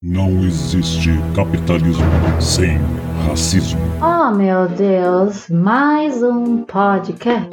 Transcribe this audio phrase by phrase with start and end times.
[0.00, 2.04] Não existe capitalismo
[2.40, 2.78] sem
[3.26, 3.80] racismo.
[4.00, 7.50] Oh meu Deus, mais um podcast.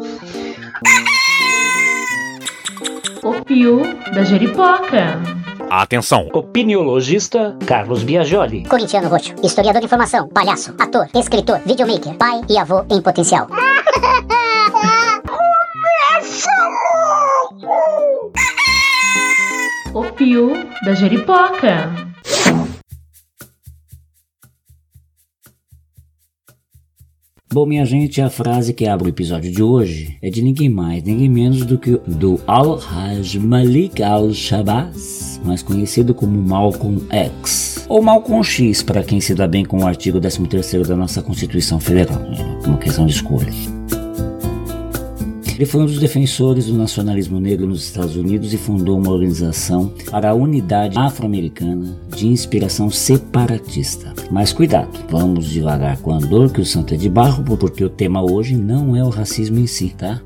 [3.24, 3.82] O Pio
[4.14, 5.20] da Jeripoca.
[5.72, 6.30] Atenção!
[6.34, 8.64] Opiniologista Carlos Biagioli.
[8.68, 13.48] Corintiano Roxo, historiador de informação, palhaço, ator, escritor, videomaker, pai e avô em potencial.
[19.96, 20.52] O Pio
[20.84, 22.15] da Jeripoca.
[27.56, 31.02] Bom, minha gente, a frase que abre o episódio de hoje é de ninguém mais,
[31.02, 38.44] ninguém menos do que do Al-Haj Malik Al-Shabazz, mais conhecido como Malcolm X, ou Malcolm
[38.44, 42.60] X, para quem se dá bem com o artigo 13º da nossa Constituição Federal, né?
[42.68, 43.75] uma questão de escolha.
[45.56, 49.94] Ele foi um dos defensores do nacionalismo negro nos Estados Unidos e fundou uma organização
[50.12, 54.14] para a unidade afro-americana de inspiração separatista.
[54.30, 57.90] Mas cuidado, vamos devagar com a dor que o santo é de barro, porque o
[57.90, 60.22] tema hoje não é o racismo em si, tá?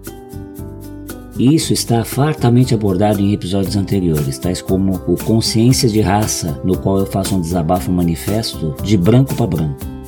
[1.38, 6.98] Isso está fartamente abordado em episódios anteriores, tais como o Consciência de Raça, no qual
[6.98, 9.99] eu faço um desabafo manifesto de branco para branco.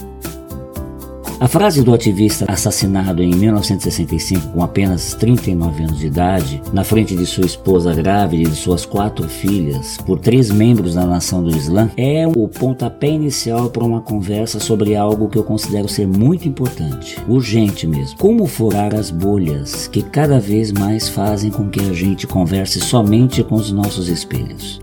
[1.41, 7.15] A frase do ativista assassinado em 1965 com apenas 39 anos de idade, na frente
[7.15, 11.49] de sua esposa grávida e de suas quatro filhas, por três membros da nação do
[11.49, 16.47] Islã, é o pontapé inicial para uma conversa sobre algo que eu considero ser muito
[16.47, 18.19] importante, urgente mesmo.
[18.19, 23.43] Como furar as bolhas que cada vez mais fazem com que a gente converse somente
[23.43, 24.79] com os nossos espelhos.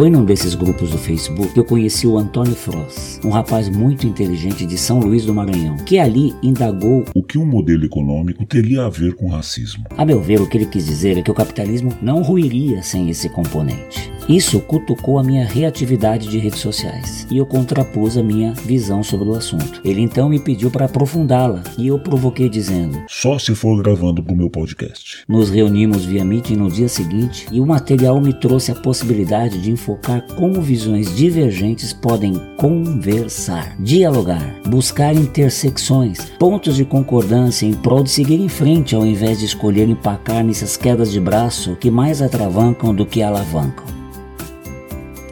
[0.00, 4.06] Foi num desses grupos do Facebook que eu conheci o Antônio Fross, um rapaz muito
[4.06, 8.86] inteligente de São Luís do Maranhão, que ali indagou O que um modelo econômico teria
[8.86, 9.84] a ver com racismo?
[9.98, 13.10] A meu ver, o que ele quis dizer é que o capitalismo não ruiria sem
[13.10, 14.10] esse componente.
[14.30, 19.28] Isso cutucou a minha reatividade de redes sociais e eu contrapus a minha visão sobre
[19.28, 19.80] o assunto.
[19.84, 24.36] Ele então me pediu para aprofundá-la e eu provoquei dizendo: Só se for gravando pro
[24.36, 25.24] meu podcast.
[25.26, 29.68] Nos reunimos via meeting no dia seguinte e o material me trouxe a possibilidade de
[29.90, 38.10] enfocar como visões divergentes podem conversar, dialogar, buscar intersecções, pontos de concordância em prol de
[38.10, 42.94] seguir em frente ao invés de escolher empacar nessas quedas de braço que mais atravancam
[42.94, 43.84] do que alavancam.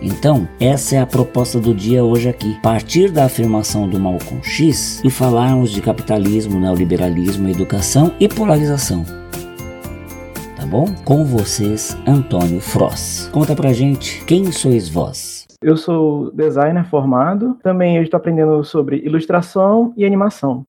[0.00, 2.56] Então, essa é a proposta do dia hoje aqui.
[2.62, 9.04] Partir da afirmação do Malcolm X e falarmos de capitalismo, neoliberalismo, educação e polarização.
[10.70, 10.84] Bom?
[11.02, 13.30] Com vocês, Antônio Fross.
[13.32, 15.46] Conta pra gente quem sois vós.
[15.62, 20.66] Eu sou designer formado, também estou aprendendo sobre ilustração e animação.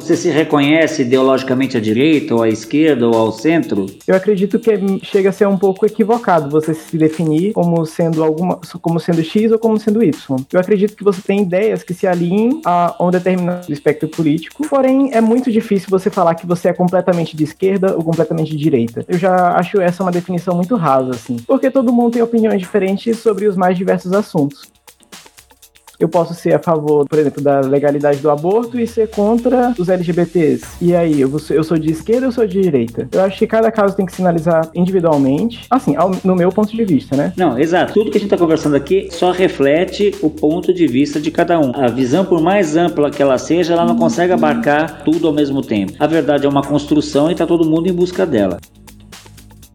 [0.00, 3.86] Você se reconhece ideologicamente à direita, ou à esquerda, ou ao centro?
[4.06, 4.70] Eu acredito que
[5.04, 9.52] chega a ser um pouco equivocado você se definir como sendo alguma, como sendo X
[9.52, 10.12] ou como sendo Y.
[10.52, 15.10] Eu acredito que você tem ideias que se alinhem a um determinado espectro político, porém
[15.12, 19.04] é muito difícil você falar que você é completamente de esquerda ou completamente de direita.
[19.06, 23.18] Eu já acho essa uma definição muito rasa, assim, porque todo mundo tem opiniões diferentes
[23.18, 24.68] sobre os mais diversos assuntos
[26.00, 29.88] eu posso ser a favor, por exemplo, da legalidade do aborto e ser contra os
[29.88, 30.66] LGBTs.
[30.80, 33.06] E aí, eu, eu sou de esquerda ou sou de direita?
[33.12, 36.74] Eu acho que cada caso tem que se analisar individualmente, assim, ao, no meu ponto
[36.74, 37.32] de vista, né?
[37.36, 37.92] Não, exato.
[37.92, 41.60] Tudo que a gente está conversando aqui só reflete o ponto de vista de cada
[41.60, 41.72] um.
[41.74, 45.60] A visão, por mais ampla que ela seja, ela não consegue abarcar tudo ao mesmo
[45.60, 45.92] tempo.
[45.98, 48.58] A verdade é uma construção e está todo mundo em busca dela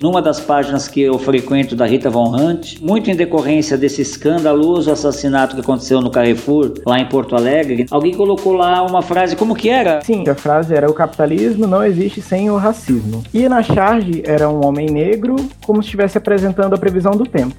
[0.01, 4.91] numa das páginas que eu frequento da Rita Von Hunt, muito em decorrência desse escandaloso
[4.91, 9.55] assassinato que aconteceu no Carrefour, lá em Porto Alegre, alguém colocou lá uma frase, como
[9.55, 10.01] que era?
[10.01, 13.23] Sim, a frase era: o capitalismo não existe sem o racismo.
[13.33, 15.35] E na charge era um homem negro,
[15.65, 17.55] como se estivesse apresentando a previsão do tempo.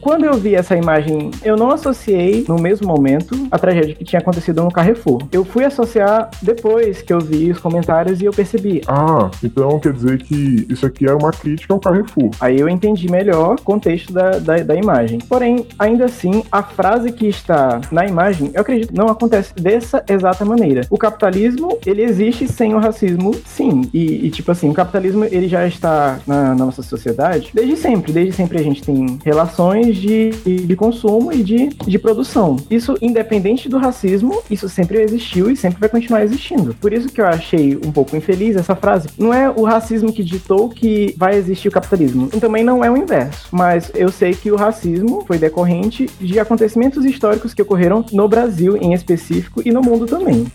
[0.00, 4.20] Quando eu vi essa imagem, eu não associei no mesmo momento a tragédia que tinha
[4.20, 5.22] acontecido no Carrefour.
[5.30, 8.80] Eu fui associar depois que eu vi os comentários e eu percebi.
[8.86, 12.30] Ah, então quer dizer que isso aqui é uma crítica ao Carrefour.
[12.40, 15.18] Aí eu entendi melhor o contexto da, da, da imagem.
[15.18, 20.44] Porém, ainda assim, a frase que está na imagem, eu acredito, não acontece dessa exata
[20.44, 20.82] maneira.
[20.88, 23.82] O capitalismo, ele existe sem o racismo, sim.
[23.92, 28.12] E, e tipo assim, o capitalismo, ele já está na, na nossa sociedade desde sempre.
[28.12, 32.56] Desde sempre a gente tem relações de, de consumo e de, de produção.
[32.70, 36.74] Isso, independente do racismo, isso sempre existiu e sempre vai continuar existindo.
[36.74, 39.08] Por isso que eu achei um pouco infeliz essa frase.
[39.18, 42.28] Não é o racismo que ditou que vai existir o capitalismo.
[42.34, 43.48] E também não é o inverso.
[43.50, 48.76] Mas eu sei que o racismo foi decorrente de acontecimentos históricos que ocorreram no Brasil
[48.76, 50.46] em específico e no mundo também.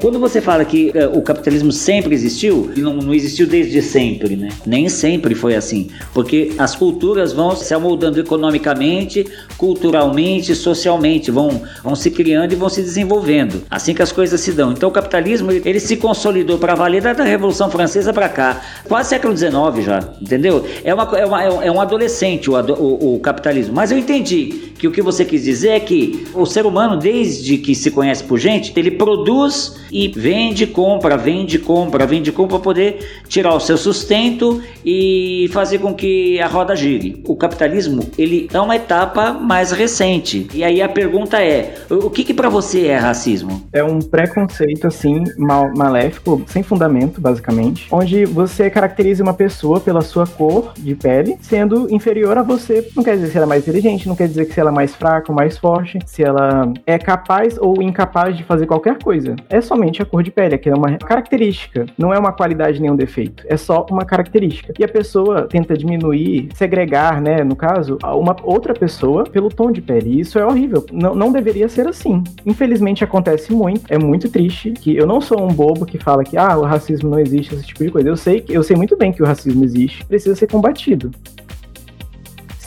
[0.00, 4.48] Quando você fala que uh, o capitalismo sempre existiu, não, não existiu desde sempre, né?
[4.64, 11.94] Nem sempre foi assim, porque as culturas vão se amoldando economicamente, culturalmente, socialmente, vão, vão
[11.94, 13.62] se criando e vão se desenvolvendo.
[13.70, 14.72] Assim que as coisas se dão.
[14.72, 19.10] Então o capitalismo ele, ele se consolidou para valer da Revolução Francesa para cá, quase
[19.10, 20.64] século XIX já, entendeu?
[20.84, 23.74] É, uma, é, uma, é um adolescente o, o, o capitalismo.
[23.74, 27.58] Mas eu entendi que o que você quis dizer é que o ser humano, desde
[27.58, 32.64] que se conhece por gente, ele produz e vende, compra, vende, compra, vende, compra para
[32.64, 37.22] poder tirar o seu sustento e fazer com que a roda gire.
[37.26, 40.48] O capitalismo, ele é uma etapa mais recente.
[40.54, 43.62] E aí a pergunta é, o que, que para você é racismo?
[43.72, 50.00] É um preconceito assim mal, maléfico, sem fundamento, basicamente, onde você caracteriza uma pessoa pela
[50.00, 52.88] sua cor de pele, sendo inferior a você.
[52.96, 54.94] Não quer dizer que ela é mais inteligente, não quer dizer que ela é mais
[54.94, 59.36] fraca ou mais forte, se ela é capaz ou incapaz de fazer qualquer coisa.
[59.48, 62.90] É somente a cor de pele, que é uma característica, não é uma qualidade nem
[62.90, 64.74] um defeito, é só uma característica.
[64.76, 69.80] E a pessoa tenta diminuir, segregar, né, no caso, uma outra pessoa pelo tom de
[69.80, 70.16] pele.
[70.16, 70.84] E isso é horrível.
[70.92, 72.24] Não, não deveria ser assim.
[72.44, 76.36] Infelizmente acontece muito, é muito triste que eu não sou um bobo que fala que
[76.36, 78.08] ah, o racismo não existe, esse tipo de coisa.
[78.08, 81.10] Eu sei, eu sei muito bem que o racismo existe, precisa ser combatido.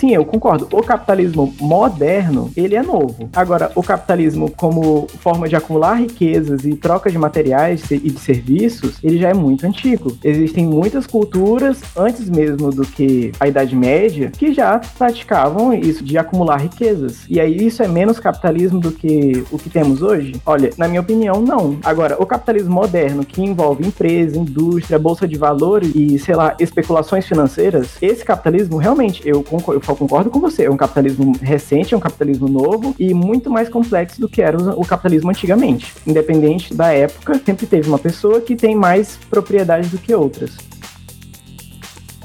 [0.02, 0.68] Sim, eu concordo.
[0.72, 3.30] O capitalismo moderno, ele é novo.
[3.36, 8.98] Agora, o capitalismo como forma de acumular riquezas e troca de materiais e de serviços,
[9.04, 10.18] ele já é muito antigo.
[10.24, 16.18] Existem muitas culturas, antes mesmo do que a Idade Média, que já praticavam isso de
[16.18, 17.20] acumular riquezas.
[17.30, 20.34] E aí isso é menos capitalismo do que o que temos hoje?
[20.48, 21.78] Olha, na minha opinião, não.
[21.84, 27.28] Agora, o capitalismo moderno, que envolve empresa, indústria, bolsa de valores e, sei lá, especulações
[27.28, 30.66] financeiras, esse capitalismo, realmente, eu concordo, eu concordo com você.
[30.66, 34.58] É um capitalismo recente, é um capitalismo novo e muito mais complexo do que era
[34.58, 35.94] o capitalismo antigamente.
[36.06, 40.58] Independente da época, sempre teve uma pessoa que tem mais propriedade do que outras.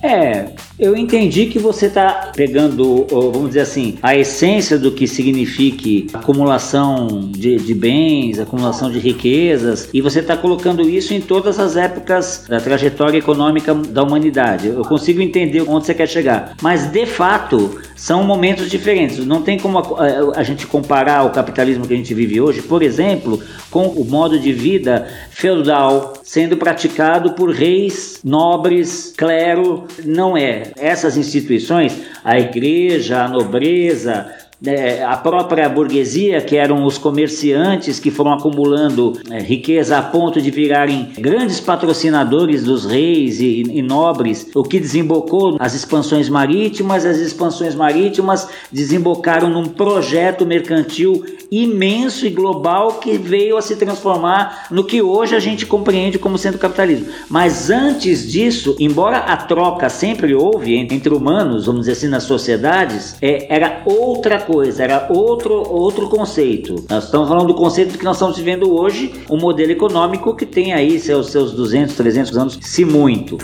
[0.02, 6.06] É, eu entendi que você está pegando, vamos dizer assim, a essência do que signifique
[6.12, 11.76] acumulação de, de bens, acumulação de riquezas, e você está colocando isso em todas as
[11.76, 14.68] épocas da trajetória econômica da humanidade.
[14.68, 19.24] Eu consigo entender onde você quer chegar, mas de fato são momentos diferentes.
[19.24, 22.82] Não tem como a, a, gente comparar o capitalismo que a gente vive hoje, por
[22.82, 29.84] exemplo, com o modo de vida feudal sendo praticado por reis, nobres, clero.
[30.04, 34.32] Não é essas instituições, a igreja, a nobreza,
[34.64, 40.40] é, a própria burguesia, que eram os comerciantes que foram acumulando é, riqueza a ponto
[40.40, 47.04] de virarem grandes patrocinadores dos reis e, e, nobres, o que desembocou as expansões marítimas.
[47.04, 54.66] As expansões marítimas desembocaram num projeto mercantil imenso e global que veio a se transformar
[54.70, 57.06] no que hoje a gente compreende como sendo capitalismo.
[57.28, 63.16] Mas antes disso, embora a troca sempre houve entre humanos, vamos dizer assim, nas sociedades,
[63.20, 66.84] é, era outra coisa, era outro, outro conceito.
[66.88, 70.72] Nós estamos falando do conceito que nós estamos vivendo hoje, um modelo econômico que tem
[70.72, 73.36] aí seus, seus 200, 300 anos, se muito.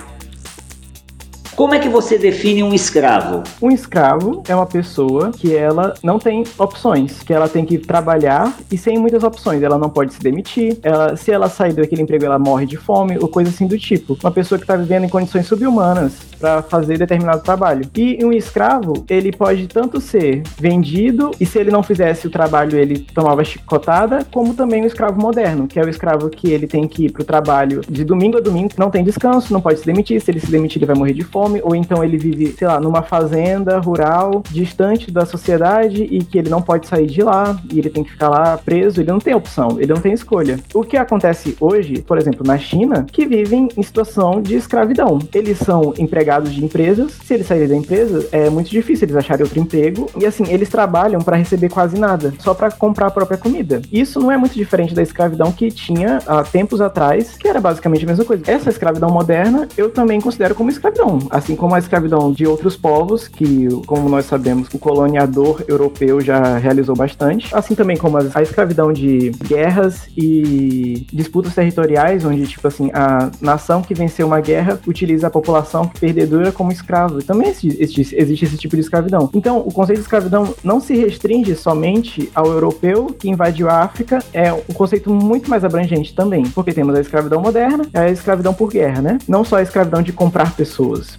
[1.62, 3.44] Como é que você define um escravo?
[3.62, 8.52] Um escravo é uma pessoa que ela não tem opções, que ela tem que trabalhar
[8.68, 9.62] e sem muitas opções.
[9.62, 13.16] Ela não pode se demitir, ela, se ela sair daquele emprego, ela morre de fome
[13.16, 14.18] ou coisa assim do tipo.
[14.20, 17.88] Uma pessoa que está vivendo em condições subhumanas para fazer determinado trabalho.
[17.96, 22.76] E um escravo, ele pode tanto ser vendido e se ele não fizesse o trabalho,
[22.76, 26.88] ele tomava chicotada, como também o escravo moderno, que é o escravo que ele tem
[26.88, 30.20] que ir pro trabalho de domingo a domingo, não tem descanso, não pode se demitir,
[30.20, 32.80] se ele se demitir ele vai morrer de fome, ou então ele vive, sei lá,
[32.80, 37.78] numa fazenda rural, distante da sociedade e que ele não pode sair de lá e
[37.78, 40.58] ele tem que ficar lá preso, ele não tem opção, ele não tem escolha.
[40.74, 45.18] O que acontece hoje, por exemplo, na China, que vivem em situação de escravidão.
[45.34, 47.12] Eles são empregados empregados de empresas.
[47.24, 50.08] Se eles saírem da empresa, é muito difícil eles acharem outro emprego.
[50.18, 53.82] E assim, eles trabalham para receber quase nada, só para comprar a própria comida.
[53.92, 58.04] Isso não é muito diferente da escravidão que tinha há tempos atrás, que era basicamente
[58.04, 58.42] a mesma coisa.
[58.46, 63.26] Essa escravidão moderna eu também considero como escravidão, assim como a escravidão de outros povos,
[63.26, 68.92] que, como nós sabemos, o coloniador europeu já realizou bastante, assim também como a escravidão
[68.92, 75.26] de guerras e disputas territoriais, onde, tipo assim, a nação que venceu uma guerra utiliza
[75.26, 77.22] a população vendedora como escravo.
[77.22, 79.30] Também existe, existe esse tipo de escravidão.
[79.32, 84.18] Então, o conceito de escravidão não se restringe somente ao europeu que invadiu a África,
[84.32, 88.70] é um conceito muito mais abrangente também, porque temos a escravidão moderna a escravidão por
[88.70, 89.18] guerra, né?
[89.28, 91.18] Não só a escravidão de comprar pessoas.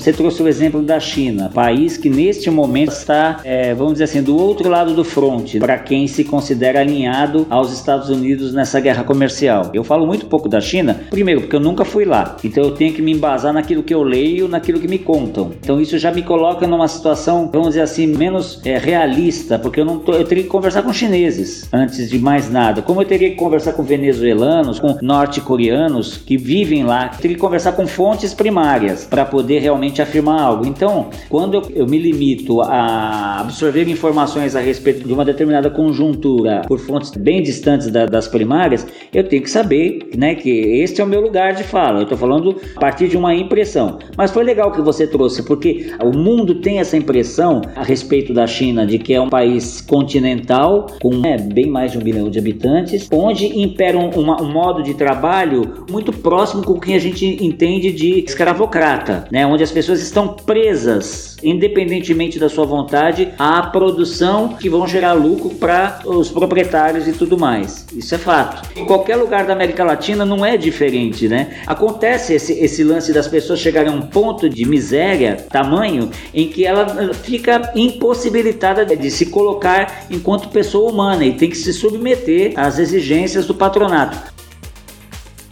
[0.00, 4.22] Você trouxe o exemplo da China, país que neste momento está, é, vamos dizer assim,
[4.22, 9.04] do outro lado do fronte, para quem se considera alinhado aos Estados Unidos nessa guerra
[9.04, 9.70] comercial.
[9.74, 12.94] Eu falo muito pouco da China, primeiro porque eu nunca fui lá, então eu tenho
[12.94, 15.50] que me embasar naquilo que eu leio, naquilo que me contam.
[15.62, 19.84] Então isso já me coloca numa situação, vamos dizer assim, menos é, realista, porque eu
[19.84, 22.80] não tô, eu teria que conversar com chineses antes de mais nada.
[22.80, 27.40] Como eu teria que conversar com venezuelanos, com norte-coreanos que vivem lá, eu teria que
[27.40, 30.66] conversar com fontes primárias para poder realmente afirmar algo.
[30.66, 36.62] Então, quando eu, eu me limito a absorver informações a respeito de uma determinada conjuntura
[36.66, 41.04] por fontes bem distantes da, das primárias, eu tenho que saber, né, que este é
[41.04, 42.00] o meu lugar de fala.
[42.00, 43.98] Eu estou falando a partir de uma impressão.
[44.16, 48.46] Mas foi legal que você trouxe, porque o mundo tem essa impressão a respeito da
[48.46, 52.38] China de que é um país continental com né, bem mais de um bilhão de
[52.38, 57.44] habitantes, onde impera uma, um modo de trabalho muito próximo com o que a gente
[57.44, 64.56] entende de escravocrata, né, onde as pessoas estão presas, independentemente da sua vontade, à produção
[64.58, 67.86] que vão gerar lucro para os proprietários e tudo mais.
[67.94, 68.68] Isso é fato.
[68.76, 71.58] Em qualquer lugar da América Latina não é diferente, né?
[71.66, 76.64] Acontece esse, esse lance das pessoas chegarem a um ponto de miséria, tamanho, em que
[76.64, 82.78] ela fica impossibilitada de se colocar enquanto pessoa humana e tem que se submeter às
[82.78, 84.39] exigências do patronato.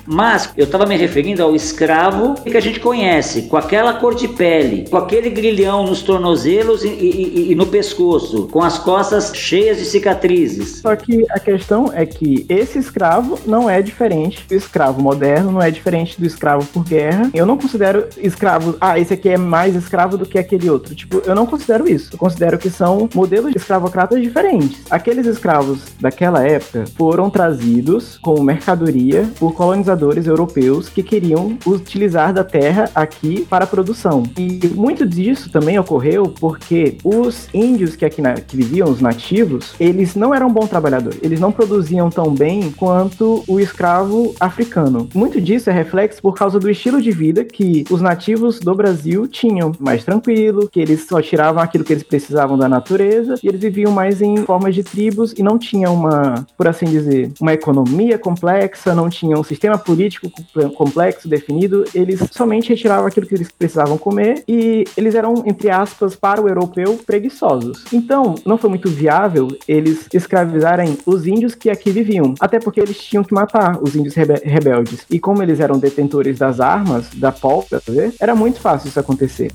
[0.09, 4.27] Mas eu estava me referindo ao escravo que a gente conhece, com aquela cor de
[4.27, 9.77] pele, com aquele grilhão nos tornozelos e, e, e, no pescoço, com as costas cheias
[9.77, 10.79] de cicatrizes.
[10.81, 15.61] Só que a questão é que esse escravo não é diferente do escravo moderno, não
[15.61, 17.31] é diferente do escravo por guerra.
[17.35, 20.95] Eu não considero escravo, ah, esse aqui é mais escravo do que aquele outro.
[20.95, 22.15] Tipo, eu não considero isso.
[22.15, 24.81] Eu considero que são modelos de escravocratas diferentes.
[24.89, 32.45] Aqueles escravos daquela época foram trazidos como mercadoria por colonizadores europeus que queriam utilizar da
[32.45, 34.23] terra aqui para a produção.
[34.37, 39.75] E muito disso também ocorreu porque os índios que aqui na, que viviam, os nativos,
[39.79, 41.19] eles não eram bons trabalhadores.
[41.23, 45.09] Eles não produziam tão bem quanto o escravo africano.
[45.15, 49.27] Muito disso é reflexo por causa do estilo de vida que os nativos do Brasil
[49.27, 53.61] tinham, mais tranquilo, que eles só tiravam aquilo que eles precisavam da natureza e eles
[53.61, 58.19] viviam mais em formas de tribos e não tinham uma, por assim dizer, uma economia
[58.19, 60.31] complexa, não tinham um sistema político
[60.77, 66.15] complexo, definido, eles somente retiravam aquilo que eles precisavam comer e eles eram, entre aspas,
[66.15, 67.87] para o europeu, preguiçosos.
[67.91, 72.99] Então, não foi muito viável eles escravizarem os índios que aqui viviam, até porque eles
[72.99, 75.07] tinham que matar os índios rebe rebeldes.
[75.11, 77.81] E como eles eram detentores das armas, da pólvora,
[78.21, 79.51] era muito fácil isso acontecer.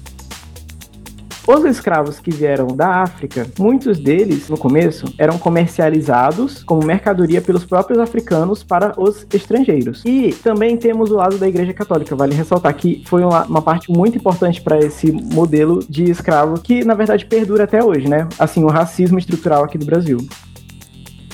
[1.45, 7.65] Os escravos que vieram da África, muitos deles, no começo, eram comercializados como mercadoria pelos
[7.65, 10.03] próprios africanos para os estrangeiros.
[10.05, 13.91] E também temos o lado da Igreja Católica, vale ressaltar que foi uma, uma parte
[13.91, 18.25] muito importante para esse modelo de escravo que, na verdade, perdura até hoje, né?
[18.39, 20.19] Assim, o racismo estrutural aqui do Brasil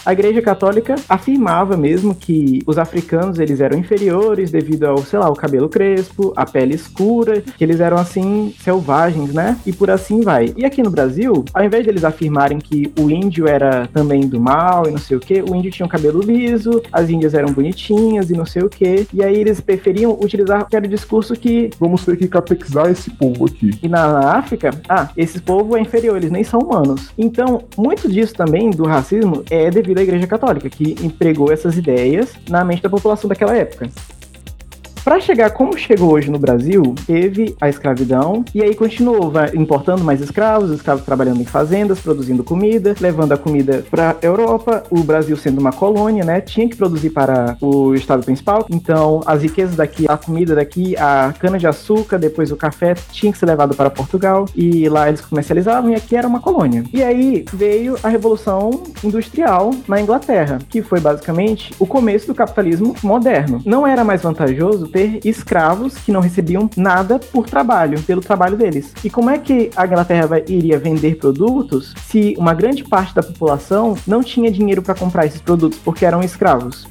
[0.05, 5.29] a Igreja Católica afirmava mesmo que os africanos eles eram inferiores devido ao, sei lá,
[5.29, 9.57] o cabelo crespo, a pele escura, que eles eram assim selvagens, né?
[9.65, 10.53] E por assim vai.
[10.55, 14.39] E aqui no Brasil, ao invés de eles afirmarem que o índio era também do
[14.39, 17.51] mal e não sei o que, o índio tinha um cabelo liso, as índias eram
[17.51, 22.03] bonitinhas e não sei o que, e aí eles preferiam utilizar aquele discurso que vamos
[22.05, 23.71] ter que catequizar esse povo aqui.
[23.81, 27.11] E na, na África, ah, esse povo é inferior, eles nem são humanos.
[27.17, 32.33] Então, muito disso também do racismo é devido da Igreja Católica, que empregou essas ideias
[32.49, 33.89] na mente da população daquela época.
[35.03, 40.21] Para chegar como chegou hoje no Brasil, teve a escravidão e aí continuou importando mais
[40.21, 44.83] escravos, escravos trabalhando em fazendas, produzindo comida, levando a comida para Europa.
[44.89, 48.65] O Brasil sendo uma colônia, né, tinha que produzir para o estado principal.
[48.69, 53.31] Então, as riquezas daqui, a comida daqui, a cana de açúcar, depois o café tinha
[53.31, 56.83] que ser levado para Portugal e lá eles comercializavam e aqui era uma colônia.
[56.93, 62.95] E aí veio a revolução industrial na Inglaterra, que foi basicamente o começo do capitalismo
[63.01, 63.61] moderno.
[63.65, 68.93] Não era mais vantajoso ter escravos que não recebiam nada por trabalho, pelo trabalho deles.
[69.03, 73.95] E como é que a Inglaterra iria vender produtos se uma grande parte da população
[74.05, 76.87] não tinha dinheiro para comprar esses produtos porque eram escravos?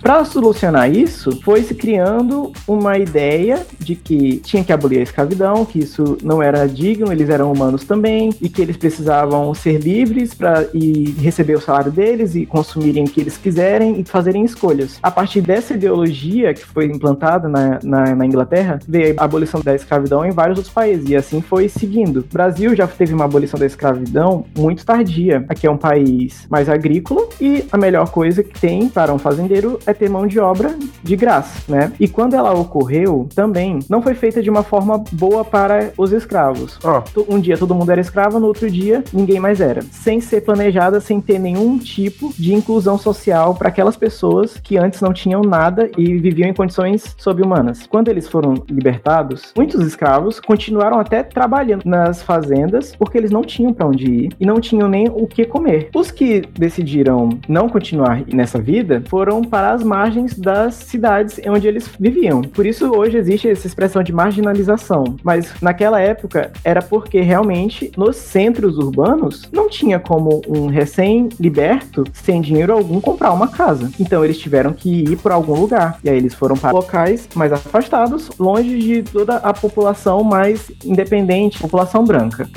[0.00, 5.64] Para solucionar isso, foi se criando uma ideia de que tinha que abolir a escravidão,
[5.64, 10.34] que isso não era digno, eles eram humanos também, e que eles precisavam ser livres
[10.34, 14.98] para e receber o salário deles e consumirem o que eles quiserem e fazerem escolhas.
[15.02, 19.74] A partir dessa ideologia que foi implantada na, na, na Inglaterra, veio a abolição da
[19.74, 22.20] escravidão em vários outros países, e assim foi seguindo.
[22.20, 25.44] O Brasil já teve uma abolição da escravidão muito tardia.
[25.48, 29.78] Aqui é um país mais agrícola, e a melhor coisa que tem para um fazendeiro
[29.88, 31.92] é ter mão de obra de graça, né?
[31.98, 36.78] E quando ela ocorreu, também não foi feita de uma forma boa para os escravos.
[36.84, 37.02] Ah.
[37.28, 39.80] Um dia todo mundo era escravo, no outro dia ninguém mais era.
[39.90, 45.00] Sem ser planejada, sem ter nenhum tipo de inclusão social para aquelas pessoas que antes
[45.00, 47.86] não tinham nada e viviam em condições sobre-humanas.
[47.86, 53.72] Quando eles foram libertados, muitos escravos continuaram até trabalhando nas fazendas porque eles não tinham
[53.72, 55.88] para onde ir e não tinham nem o que comer.
[55.94, 61.88] Os que decidiram não continuar nessa vida foram para as margens das cidades onde eles
[61.98, 62.42] viviam.
[62.42, 68.16] Por isso hoje existe essa expressão de marginalização, mas naquela época era porque realmente nos
[68.16, 73.90] centros urbanos não tinha como um recém-liberto sem dinheiro algum comprar uma casa.
[74.00, 75.98] Então eles tiveram que ir para algum lugar.
[76.02, 81.58] E aí eles foram para locais mais afastados, longe de toda a população mais independente,
[81.58, 82.48] população branca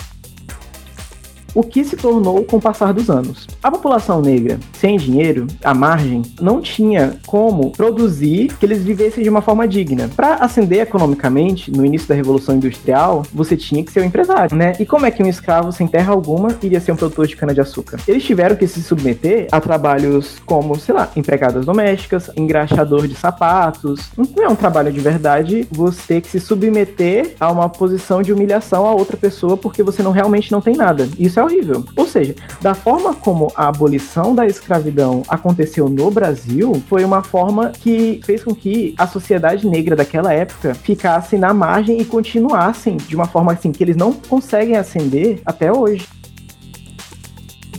[1.53, 3.47] o que se tornou com o passar dos anos.
[3.61, 9.29] A população negra, sem dinheiro, à margem, não tinha como produzir que eles vivessem de
[9.29, 10.09] uma forma digna.
[10.15, 14.73] Para ascender economicamente, no início da Revolução Industrial, você tinha que ser um empresário, né?
[14.79, 17.99] E como é que um escravo sem terra alguma iria ser um produtor de cana-de-açúcar?
[18.07, 24.09] Eles tiveram que se submeter a trabalhos como, sei lá, empregadas domésticas, engraxador de sapatos.
[24.17, 28.85] Não é um trabalho de verdade você que se submeter a uma posição de humilhação
[28.85, 31.07] a outra pessoa porque você não realmente não tem nada.
[31.17, 31.83] Isso é horrível.
[31.95, 37.69] Ou seja, da forma como a abolição da escravidão aconteceu no Brasil, foi uma forma
[37.69, 43.15] que fez com que a sociedade negra daquela época ficasse na margem e continuassem de
[43.15, 46.07] uma forma assim que eles não conseguem ascender até hoje.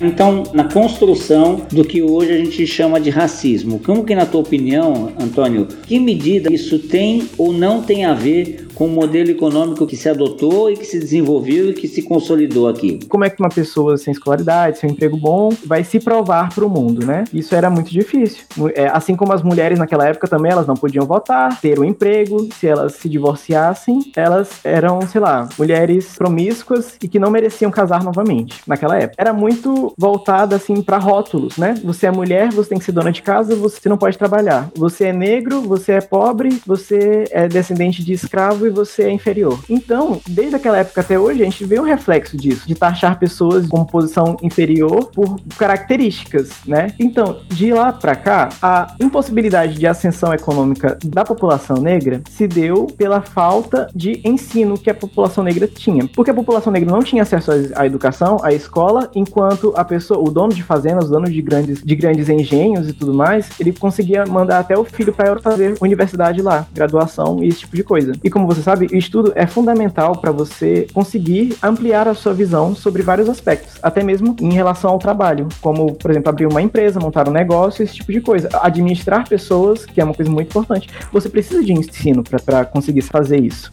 [0.01, 4.41] Então, na construção do que hoje a gente chama de racismo, como que na tua
[4.41, 9.87] opinião, Antônio, que medida isso tem ou não tem a ver com o modelo econômico
[9.87, 12.99] que se adotou e que se desenvolveu e que se consolidou aqui?
[13.09, 16.71] Como é que uma pessoa sem escolaridade, sem emprego bom, vai se provar para o
[16.71, 17.25] mundo, né?
[17.33, 18.45] Isso era muito difícil.
[18.75, 22.49] É, assim como as mulheres naquela época também, elas não podiam votar, ter um emprego,
[22.59, 28.03] se elas se divorciassem, elas eram, sei lá, mulheres promíscuas e que não mereciam casar
[28.03, 29.15] novamente naquela época.
[29.19, 31.75] Era muito voltada assim para rótulos, né?
[31.85, 34.71] Você é mulher, você tem que ser dona de casa, você não pode trabalhar.
[34.75, 39.59] Você é negro, você é pobre, você é descendente de escravo e você é inferior.
[39.69, 43.67] Então, desde aquela época até hoje, a gente vê um reflexo disso, de taxar pessoas
[43.67, 46.93] com posição inferior por características, né?
[46.99, 52.87] Então, de lá para cá, a impossibilidade de ascensão econômica da população negra se deu
[52.87, 56.07] pela falta de ensino que a população negra tinha.
[56.09, 60.31] Porque a população negra não tinha acesso à educação, à escola, enquanto a pessoa, o
[60.31, 64.25] dono de fazendas, o dono de grandes, de grandes engenhos e tudo mais, ele conseguia
[64.27, 68.13] mandar até o filho para fazer universidade lá, graduação e esse tipo de coisa.
[68.23, 72.75] E como você sabe, o estudo é fundamental para você conseguir ampliar a sua visão
[72.75, 77.01] sobre vários aspectos, até mesmo em relação ao trabalho, como, por exemplo, abrir uma empresa,
[77.01, 78.49] montar um negócio, esse tipo de coisa.
[78.63, 80.89] Administrar pessoas, que é uma coisa muito importante.
[81.13, 83.73] Você precisa de ensino para conseguir fazer isso.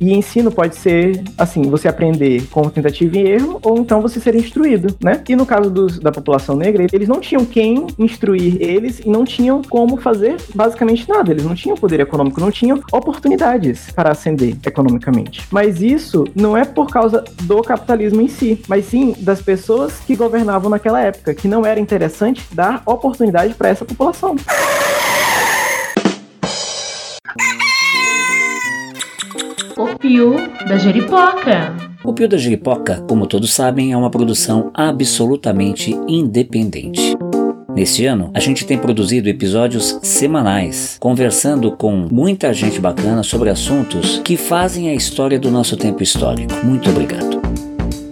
[0.00, 4.34] E ensino pode ser, assim, você aprender com tentativa e erro, ou então você ser
[4.34, 5.22] instruído, né?
[5.28, 9.24] E no caso dos, da população negra, eles não tinham quem instruir eles e não
[9.24, 11.30] tinham como fazer basicamente nada.
[11.30, 15.46] Eles não tinham poder econômico, não tinham oportunidades para ascender economicamente.
[15.50, 20.16] Mas isso não é por causa do capitalismo em si, mas sim das pessoas que
[20.16, 24.34] governavam naquela época, que não era interessante dar oportunidade para essa população.
[30.00, 30.34] Pio
[30.66, 31.76] da Jeripoca.
[32.02, 37.18] O Pio da Jeripoca, como todos sabem, é uma produção absolutamente independente.
[37.74, 44.22] Neste ano, a gente tem produzido episódios semanais, conversando com muita gente bacana sobre assuntos
[44.24, 46.54] que fazem a história do nosso tempo histórico.
[46.64, 47.38] Muito obrigado.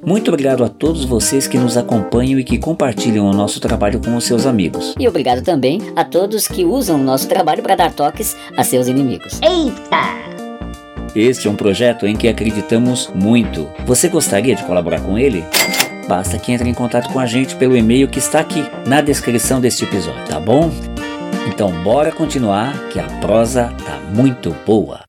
[0.05, 4.15] Muito obrigado a todos vocês que nos acompanham e que compartilham o nosso trabalho com
[4.15, 4.95] os seus amigos.
[4.99, 8.89] E obrigado também a todos que usam o nosso trabalho para dar toques a seus
[8.89, 9.41] inimigos.
[9.43, 10.28] Eita!
[11.19, 13.69] Este é um projeto em que acreditamos muito.
[13.85, 15.45] Você gostaria de colaborar com ele?
[16.07, 19.61] Basta que entre em contato com a gente pelo e-mail que está aqui na descrição
[19.61, 20.71] deste episódio, tá bom?
[21.49, 25.01] Então bora continuar que a prosa tá muito boa.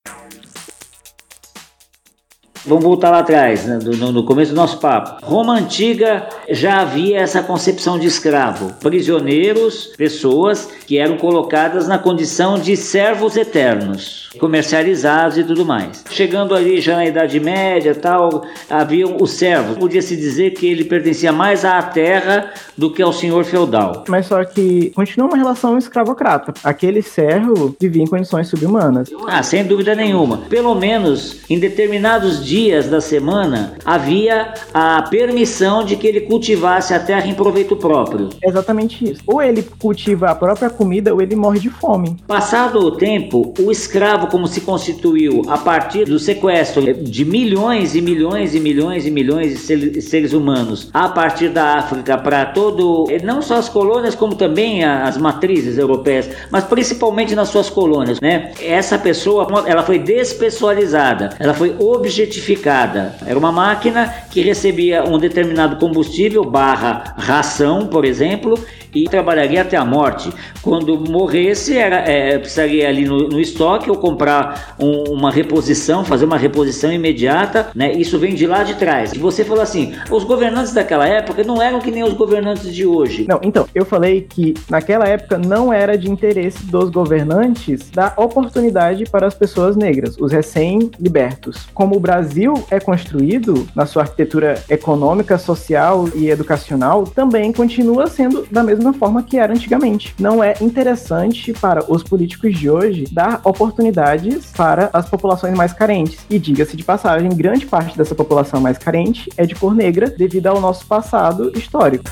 [2.70, 5.26] Vamos voltar lá atrás, né, no, no, começo do nosso papo.
[5.26, 12.60] Roma antiga já havia essa concepção de escravo, prisioneiros, pessoas que eram colocadas na condição
[12.60, 16.04] de servos eternos, comercializados e tudo mais.
[16.12, 19.76] Chegando ali já na Idade Média, tal, haviam os servos.
[19.76, 24.04] Podia se dizer que ele pertencia mais à terra do que ao senhor feudal.
[24.08, 26.54] Mas só que continua uma relação escravocrata.
[26.64, 29.10] Aquele servo vivia em condições subhumanas.
[29.28, 30.38] Ah, sem dúvida nenhuma.
[30.50, 32.59] Pelo menos em determinados dias
[32.90, 38.30] da semana havia a permissão de que ele cultivasse a terra em proveito próprio.
[38.44, 39.22] Exatamente isso.
[39.26, 42.18] Ou ele cultiva a própria comida ou ele morre de fome.
[42.28, 48.02] Passado o tempo, o escravo, como se constituiu a partir do sequestro de milhões e
[48.02, 53.42] milhões e milhões e milhões de seres humanos a partir da África para todo, não
[53.42, 58.52] só as colônias, como também as matrizes europeias, mas principalmente nas suas colônias, né?
[58.62, 61.76] Essa pessoa, ela foi despessoalizada, ela foi
[62.40, 63.16] objetificada.
[63.26, 68.58] Era uma máquina que recebia um determinado combustível barra ração, por exemplo,
[68.94, 70.30] e trabalharia até a morte.
[70.62, 76.26] Quando morresse, era, é, precisaria ali no, no, estoque ou comprar um, uma reposição, fazer
[76.26, 77.92] uma reposição imediata, né?
[77.94, 79.14] Isso vem de lá de trás.
[79.14, 82.86] E você falou assim, os governantes daquela época não eram que nem os governantes de
[82.86, 83.26] hoje.
[83.28, 89.06] Não, então, eu falei que naquela época não era de interesse dos governantes dar oportunidade
[89.06, 91.68] para as pessoas negras, os recém-libertos.
[91.74, 98.48] Como o Brasil é construído na sua arquitetura econômica, social e educacional, também continua sendo
[98.52, 100.16] da mesma mesma forma que era antigamente.
[100.20, 106.20] Não é interessante para os políticos de hoje dar oportunidades para as populações mais carentes.
[106.30, 110.48] E diga-se de passagem, grande parte dessa população mais carente é de cor negra devido
[110.48, 112.10] ao nosso passado histórico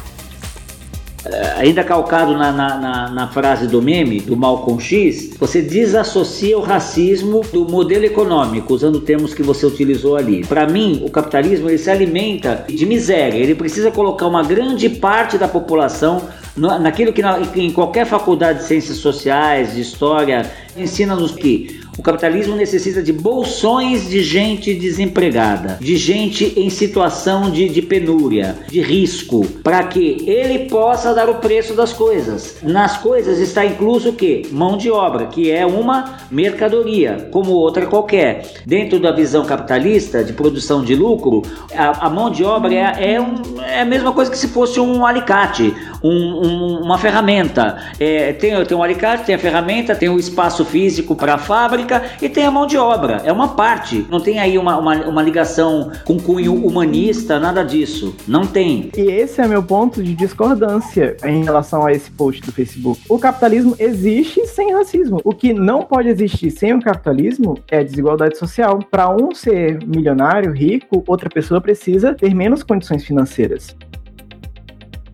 [1.28, 6.58] é, ainda calcado na, na, na, na, frase do meme, do Malcolm X, você desassocia
[6.58, 10.46] o racismo do modelo econômico, usando termos que você utilizou ali.
[10.46, 15.38] Para mim, o capitalismo ele se alimenta de miséria, ele precisa colocar uma grande parte
[15.38, 16.22] da população
[16.58, 22.56] naquilo que, na, em qualquer faculdade de ciências sociais, de história, ensina-nos que o capitalismo
[22.56, 29.44] necessita de bolsões de gente desempregada, de gente em situação de, de penúria, de risco,
[29.64, 32.58] para que ele possa dar o preço das coisas.
[32.62, 34.44] Nas coisas está incluso o que?
[34.52, 38.46] Mão de obra, que é uma mercadoria, como outra qualquer.
[38.64, 41.42] Dentro da visão capitalista de produção de lucro,
[41.76, 44.80] a, a mão de obra é, é, um, é, a mesma coisa que se fosse
[44.80, 47.78] um alicate, um, um, uma ferramenta.
[48.00, 52.04] É, tem, tem um alicate, tem a ferramenta, tem o espaço físico para a fábrica
[52.22, 53.22] e tem a mão de obra.
[53.24, 54.06] É uma parte.
[54.10, 58.16] Não tem aí uma, uma, uma ligação com cunho humanista, nada disso.
[58.28, 58.92] Não tem.
[58.96, 63.02] E esse é meu ponto de discordância em relação a esse post do Facebook.
[63.10, 65.22] O capitalismo existe sem racismo.
[65.24, 68.80] O que não pode existir sem o capitalismo é a desigualdade social.
[68.90, 73.76] Para um ser milionário, rico, outra pessoa precisa ter menos condições financeiras.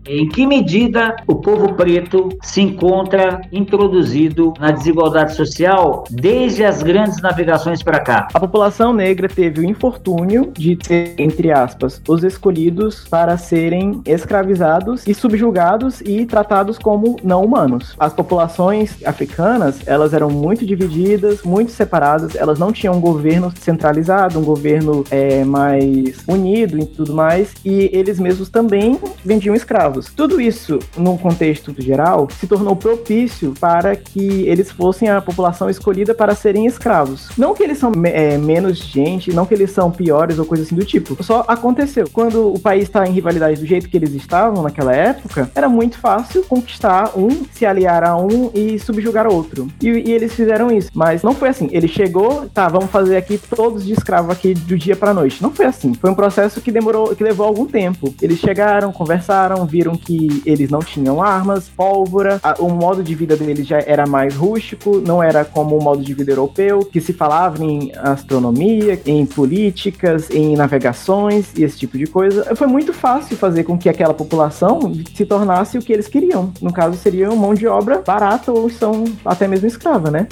[0.06, 7.22] Em que medida o povo preto se encontra introduzido na desigualdade social desde as grandes
[7.22, 8.28] navegações para cá?
[8.34, 15.06] A população negra teve o infortúnio de ter, entre aspas, os escolhidos para serem escravizados
[15.06, 17.96] e subjugados e tratados como não humanos.
[17.98, 24.38] As populações africanas, elas eram muito divididas, muito separadas, elas não tinham um governo centralizado,
[24.38, 30.40] um governo é, mais unido e tudo mais, e eles mesmos também vendiam escravos Tudo
[30.40, 36.34] isso, num contexto geral, se tornou propício para que eles fossem a população escolhida para
[36.34, 37.28] serem escravos.
[37.36, 40.74] Não que eles são é, menos gente, não que eles são piores ou coisa assim
[40.74, 41.22] do tipo.
[41.22, 42.06] Só aconteceu.
[42.12, 45.98] Quando o país está em rivalidade do jeito que eles estavam naquela época, era muito
[45.98, 49.68] fácil conquistar um, se aliar a um e subjugar outro.
[49.82, 50.90] E, e eles fizeram isso.
[50.94, 51.68] Mas não foi assim.
[51.72, 55.42] Ele chegou, tá, vamos fazer aqui todos de escravo aqui do dia para noite.
[55.42, 55.94] Não foi assim.
[55.94, 58.14] Foi um processo que demorou, que levou algum tempo.
[58.20, 63.36] Eles chegaram, conversaram, viram que eles não tinham armas, pólvora, a, o modo de vida
[63.36, 67.12] deles já era mais rústico, não era como o modo de vida europeu, que se
[67.12, 72.54] falava em astronomia, em políticas, em navegações e esse tipo de coisa.
[72.56, 76.52] Foi muito fácil fazer com que aquela população se tornasse o que eles queriam.
[76.60, 80.26] No caso, seria mão de obra barata ou são até mesmo escrava, né?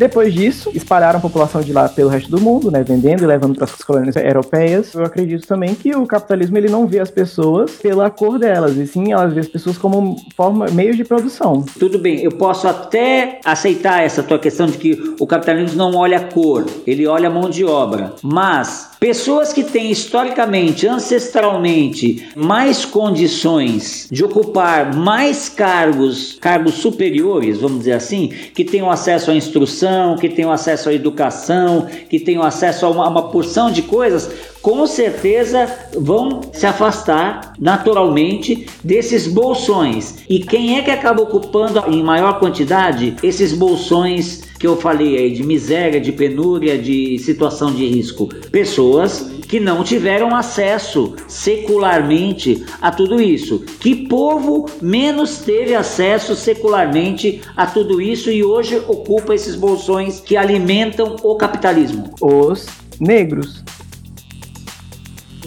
[0.00, 3.54] Depois disso, espalharam a população de lá pelo resto do mundo, né, vendendo e levando
[3.54, 4.94] para as colônias europeias.
[4.94, 8.86] Eu acredito também que o capitalismo ele não vê as pessoas pela cor delas, e
[8.86, 11.66] sim elas vê as pessoas como forma, meios de produção.
[11.78, 16.16] Tudo bem, eu posso até aceitar essa tua questão de que o capitalismo não olha
[16.16, 22.84] a cor, ele olha a mão de obra, mas Pessoas que têm historicamente, ancestralmente, mais
[22.84, 29.89] condições de ocupar mais cargos, cargos superiores, vamos dizer assim, que tenham acesso à instrução,
[30.18, 34.30] que tenham acesso à educação, que tenham acesso a uma, a uma porção de coisas,
[34.62, 40.24] com certeza vão se afastar naturalmente desses bolsões.
[40.28, 45.32] E quem é que acaba ocupando em maior quantidade esses bolsões que eu falei aí
[45.32, 48.28] de miséria, de penúria, de situação de risco?
[48.50, 53.58] Pessoas que não tiveram acesso secularmente a tudo isso.
[53.80, 60.36] Que povo menos teve acesso secularmente a tudo isso e hoje ocupa esses bolsões que
[60.36, 62.14] alimentam o capitalismo?
[62.20, 62.68] Os
[63.00, 63.64] negros.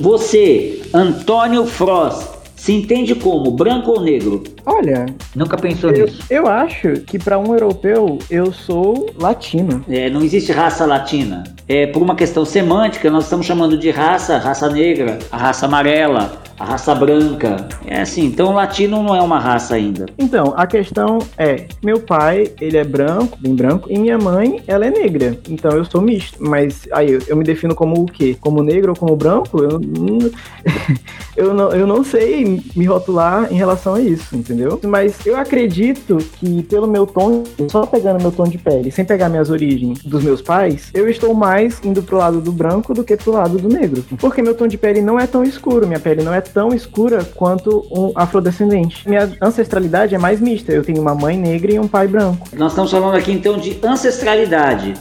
[0.01, 4.43] Você, Antônio Frost, se entende como branco ou negro?
[4.65, 6.23] Olha, Nunca pensou eu, nisso?
[6.30, 9.84] eu acho que para um europeu eu sou latino.
[9.89, 11.43] É, não existe raça latina.
[11.67, 16.41] É, por uma questão semântica, nós estamos chamando de raça, raça negra, a raça amarela,
[16.60, 17.67] a raça branca.
[17.86, 20.06] É assim, então latino não é uma raça ainda.
[20.17, 24.86] Então, a questão é, meu pai, ele é branco, bem branco, e minha mãe, ela
[24.86, 25.38] é negra.
[25.49, 26.38] Então eu sou misto.
[26.39, 28.38] Mas aí eu, eu me defino como o quê?
[28.39, 29.62] Como negro ou como branco?
[29.62, 30.32] Eu, não-
[31.36, 34.52] eu, não, eu não sei me rotular em relação a isso, entendeu?
[34.83, 39.29] Mas eu acredito que pelo meu tom, só pegando meu tom de pele, sem pegar
[39.29, 43.15] minhas origens dos meus pais, eu estou mais indo pro lado do branco do que
[43.17, 44.03] pro lado do negro.
[44.17, 47.23] Porque meu tom de pele não é tão escuro, minha pele não é tão escura
[47.23, 49.07] quanto um afrodescendente.
[49.07, 50.71] Minha ancestralidade é mais mista.
[50.71, 52.47] Eu tenho uma mãe negra e um pai branco.
[52.55, 54.93] Nós estamos falando aqui então de ancestralidade.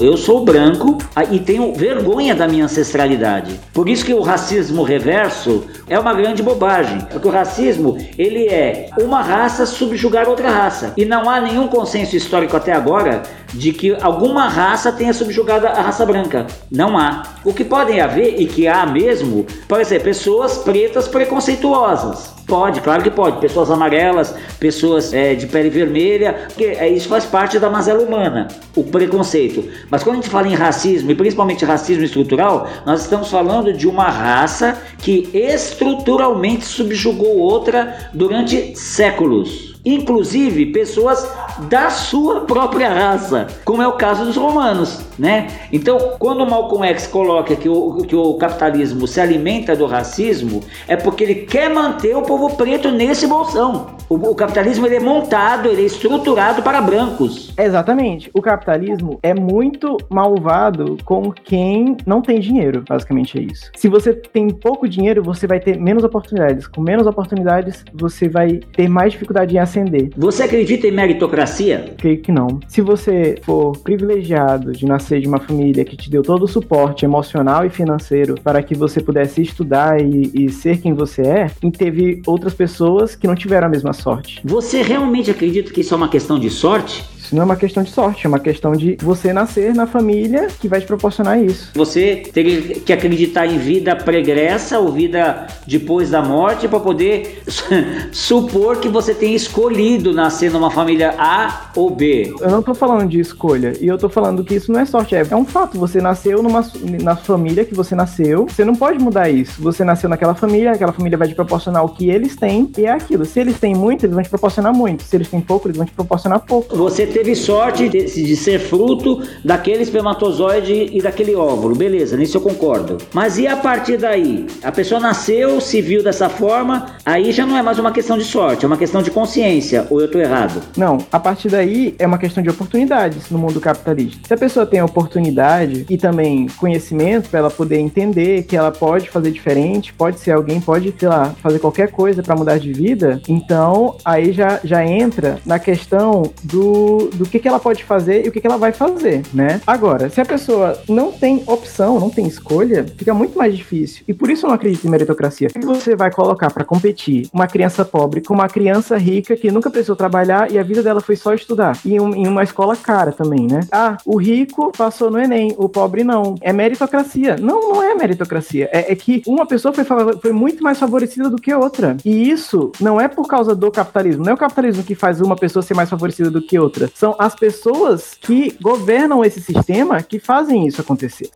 [0.00, 3.60] Eu sou branco ah, e tenho vergonha da minha ancestralidade.
[3.72, 6.98] Por isso que o racismo reverso é uma grande bobagem.
[7.10, 10.94] Porque o racismo, ele é uma raça subjugar outra raça.
[10.96, 15.82] E não há nenhum consenso histórico até agora de que alguma raça tenha subjugado a
[15.82, 16.46] raça branca.
[16.70, 17.22] Não há.
[17.44, 22.32] O que podem haver, e que há mesmo, pode ser pessoas pretas preconceituosas.
[22.52, 23.40] Pode, claro que pode.
[23.40, 28.46] Pessoas amarelas, pessoas é, de pele vermelha, porque é, isso faz parte da mazela humana,
[28.76, 29.70] o preconceito.
[29.88, 33.88] Mas quando a gente fala em racismo, e principalmente racismo estrutural, nós estamos falando de
[33.88, 39.71] uma raça que estruturalmente subjugou outra durante séculos.
[39.84, 41.28] Inclusive pessoas
[41.68, 45.48] da sua própria raça, como é o caso dos romanos, né?
[45.72, 50.96] Então, quando Malcolm X coloca que o, que o capitalismo se alimenta do racismo, é
[50.96, 53.96] porque ele quer manter o povo preto nesse bolsão.
[54.08, 57.52] O, o capitalismo ele é montado, ele é estruturado para brancos.
[57.56, 58.30] Exatamente.
[58.34, 63.70] O capitalismo é muito malvado com quem não tem dinheiro, basicamente é isso.
[63.76, 66.66] Se você tem pouco dinheiro, você vai ter menos oportunidades.
[66.66, 70.10] Com menos oportunidades, você vai ter mais dificuldade em ascender.
[70.16, 71.94] Você acredita em meritocracia?
[71.96, 72.60] Creio que não.
[72.68, 77.04] Se você for privilegiado de nascer de uma família que te deu todo o suporte
[77.04, 81.70] emocional e financeiro para que você pudesse estudar e, e ser quem você é, e
[81.70, 84.40] teve outras pessoas que não tiveram a mesma sorte.
[84.44, 87.04] Você realmente acredita que isso é uma questão de sorte?
[87.32, 90.48] Isso não é uma questão de sorte, é uma questão de você nascer na família
[90.60, 91.70] que vai te proporcionar isso.
[91.74, 97.42] Você teria que acreditar em vida pregressa ou vida depois da morte para poder
[98.12, 102.34] supor que você tenha escolhido nascer numa família A ou B.
[102.38, 105.14] Eu não tô falando de escolha, e eu tô falando que isso não é sorte,
[105.14, 105.78] é, é um fato.
[105.78, 106.62] Você nasceu numa
[107.02, 109.62] na família que você nasceu, você não pode mudar isso.
[109.62, 112.90] Você nasceu naquela família, aquela família vai te proporcionar o que eles têm, e é
[112.90, 113.24] aquilo.
[113.24, 115.02] Se eles têm muito, eles vão te proporcionar muito.
[115.02, 116.76] Se eles têm pouco, eles vão te proporcionar pouco.
[116.76, 122.40] Você teve sorte de, de ser fruto daquele espermatozoide e daquele óvulo, beleza, nisso eu
[122.40, 122.98] concordo.
[123.12, 124.44] Mas e a partir daí?
[124.60, 128.24] A pessoa nasceu, se viu dessa forma, aí já não é mais uma questão de
[128.24, 130.60] sorte, é uma questão de consciência, ou eu tô errado?
[130.76, 134.26] Não, a partir daí é uma questão de oportunidades no mundo capitalista.
[134.26, 139.08] Se a pessoa tem oportunidade e também conhecimento para ela poder entender que ela pode
[139.08, 143.22] fazer diferente, pode ser alguém, pode, sei lá, fazer qualquer coisa para mudar de vida,
[143.28, 148.28] então aí já, já entra na questão do, do que, que ela pode fazer e
[148.28, 149.60] o que, que ela vai fazer, né?
[149.66, 154.02] Agora, se a pessoa não tem opção, não tem escolha, fica muito mais difícil.
[154.06, 155.48] E por isso eu não acredito em meritocracia.
[155.54, 159.50] O que você vai colocar para competir uma criança pobre com uma criança rica que
[159.50, 161.78] nunca precisou trabalhar e a vida dela foi só estudar?
[161.84, 163.60] E um- em uma escola cara também, né?
[163.70, 166.34] Ah, o rico passou no Enem, o pobre não.
[166.40, 167.36] É meritocracia.
[167.40, 168.68] Não, não é meritocracia.
[168.72, 169.84] É, é que uma pessoa foi,
[170.20, 171.96] foi muito mais favorecida do que outra.
[172.04, 174.24] E isso não é por causa do capitalismo.
[174.24, 176.90] Não é o capitalismo que faz uma pessoa ser mais favorecida do que outra.
[176.94, 181.30] São as pessoas que governam esse sistema que fazem isso acontecer.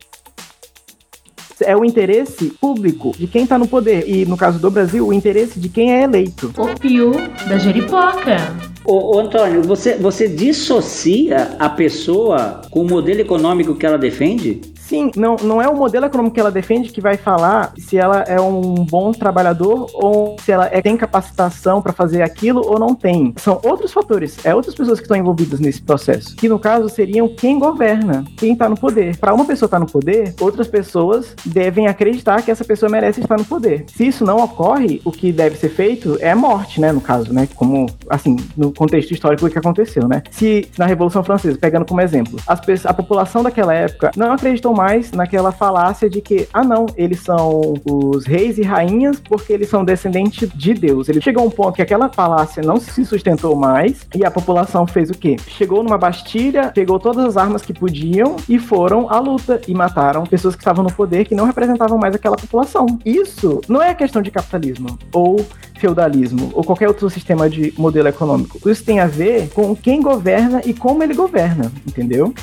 [1.61, 4.05] É o interesse público de quem está no poder.
[4.07, 6.53] E, no caso do Brasil, o interesse de quem é eleito.
[6.59, 7.13] O Pio
[7.49, 8.37] da Jeripoca.
[8.85, 14.61] Ô, ô, Antônio, você, você dissocia a pessoa com o modelo econômico que ela defende?
[14.87, 18.21] Sim, não, não é o modelo econômico que ela defende que vai falar se ela
[18.23, 22.95] é um bom trabalhador ou se ela é- tem capacitação para fazer aquilo ou não
[22.95, 23.35] tem.
[23.37, 27.29] São outros fatores, é outras pessoas que estão envolvidas nesse processo, que no caso seriam
[27.29, 29.17] quem governa, quem está no poder.
[29.17, 33.37] Para uma pessoa estar no poder, outras pessoas devem acreditar que essa pessoa merece estar
[33.37, 33.87] no poder.
[33.89, 37.33] Se isso não ocorre, o que deve ser feito é a morte, né, no caso,
[37.33, 40.23] né, como assim, no contexto histórico que aconteceu, né?
[40.31, 45.11] Se na Revolução Francesa, pegando como exemplo, as a população daquela época não acreditou mais
[45.11, 49.85] naquela falácia de que, ah não, eles são os reis e rainhas porque eles são
[49.85, 51.09] descendentes de Deus.
[51.09, 54.87] Ele chegou a um ponto que aquela falácia não se sustentou mais e a população
[54.87, 55.37] fez o quê?
[55.49, 60.25] Chegou numa bastilha, pegou todas as armas que podiam e foram à luta e mataram
[60.25, 62.87] pessoas que estavam no poder que não representavam mais aquela população.
[63.05, 65.45] Isso não é questão de capitalismo ou
[65.79, 68.69] feudalismo ou qualquer outro sistema de modelo econômico.
[68.69, 72.35] Isso tem a ver com quem governa e como ele governa, entendeu?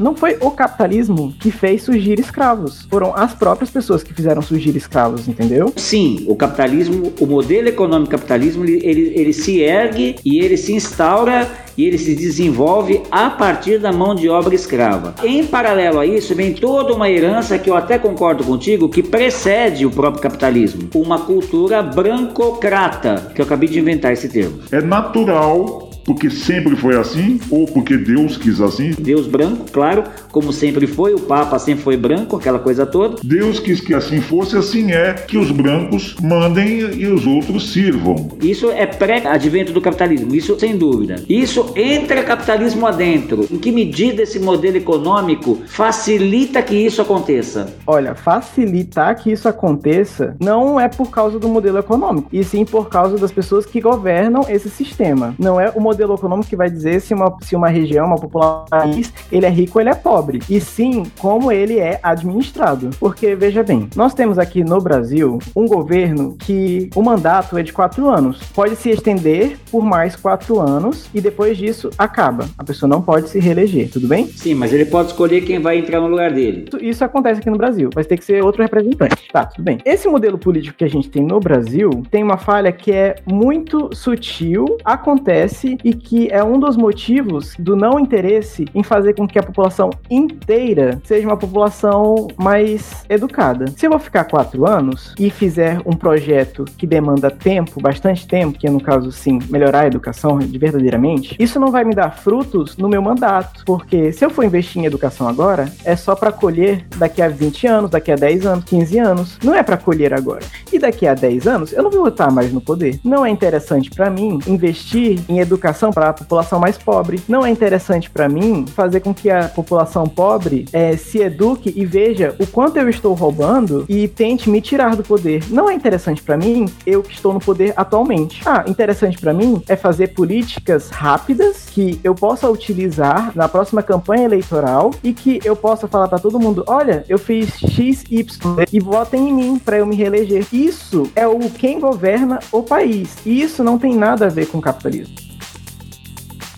[0.00, 2.86] Não foi o capitalismo que fez surgir escravos.
[2.90, 5.72] Foram as próprias pessoas que fizeram surgir escravos, entendeu?
[5.76, 11.46] Sim, o capitalismo, o modelo econômico capitalismo, ele, ele, se ergue e ele se instaura
[11.76, 15.14] e ele se desenvolve a partir da mão de obra escrava.
[15.22, 19.84] Em paralelo a isso, vem toda uma herança que eu até concordo contigo, que precede
[19.84, 20.88] o próprio capitalismo.
[20.94, 24.60] Uma cultura brancocrata, que eu acabei de inventar esse termo.
[24.72, 28.90] É natural porque sempre foi assim ou porque Deus quis assim?
[28.98, 33.16] Deus branco, claro, como sempre foi, o Papa sempre foi branco, aquela coisa toda.
[33.22, 38.28] Deus quis que assim fosse, assim é que os brancos mandem e os outros sirvam.
[38.42, 41.22] Isso é pré-advento do capitalismo, isso sem dúvida.
[41.28, 43.46] Isso entra capitalismo adentro.
[43.50, 47.74] Em que medida esse modelo econômico facilita que isso aconteça?
[47.86, 52.88] Olha, facilitar que isso aconteça não é por causa do modelo econômico, e sim por
[52.88, 55.34] causa das pessoas que governam esse sistema.
[55.38, 58.90] Não é o modelo econômico que vai dizer se uma, se uma região, uma população,
[59.30, 60.40] ele é rico ou ele é pobre.
[60.48, 62.90] E sim como ele é administrado.
[62.98, 67.72] Porque, veja bem, nós temos aqui no Brasil um governo que o mandato é de
[67.72, 68.42] quatro anos.
[68.54, 72.46] Pode se estender por mais quatro anos e depois disso acaba.
[72.56, 74.26] A pessoa não pode se reeleger, tudo bem?
[74.26, 76.66] Sim, mas ele pode escolher quem vai entrar no lugar dele.
[76.68, 77.90] Isso, isso acontece aqui no Brasil.
[77.92, 79.28] Vai ter que ser outro representante.
[79.32, 79.78] Tá, tudo bem.
[79.84, 83.90] Esse modelo político que a gente tem no Brasil tem uma falha que é muito
[83.94, 89.38] sutil, acontece e que é um dos motivos do não interesse em fazer com que
[89.38, 93.66] a população inteira seja uma população mais educada.
[93.76, 98.58] Se eu vou ficar quatro anos e fizer um projeto que demanda tempo, bastante tempo,
[98.58, 102.10] que é no caso sim melhorar a educação de verdadeiramente, isso não vai me dar
[102.10, 106.32] frutos no meu mandato, porque se eu for investir em educação agora, é só para
[106.32, 110.12] colher daqui a 20 anos, daqui a 10 anos, 15 anos, não é para colher
[110.12, 110.44] agora.
[110.72, 113.00] E daqui a 10 anos eu não vou estar mais no poder.
[113.04, 117.20] Não é interessante para mim investir em educação educação para a população mais pobre.
[117.28, 121.86] Não é interessante para mim fazer com que a população pobre é, se eduque e
[121.86, 125.44] veja o quanto eu estou roubando e tente me tirar do poder.
[125.48, 128.42] Não é interessante para mim eu que estou no poder atualmente.
[128.44, 134.24] Ah, interessante para mim é fazer políticas rápidas que eu possa utilizar na próxima campanha
[134.24, 138.80] eleitoral e que eu possa falar para todo mundo: olha, eu fiz X, Y e
[138.80, 140.46] votem em mim para eu me reeleger.
[140.52, 143.16] Isso é o quem governa o país.
[143.24, 145.29] E isso não tem nada a ver com capitalismo.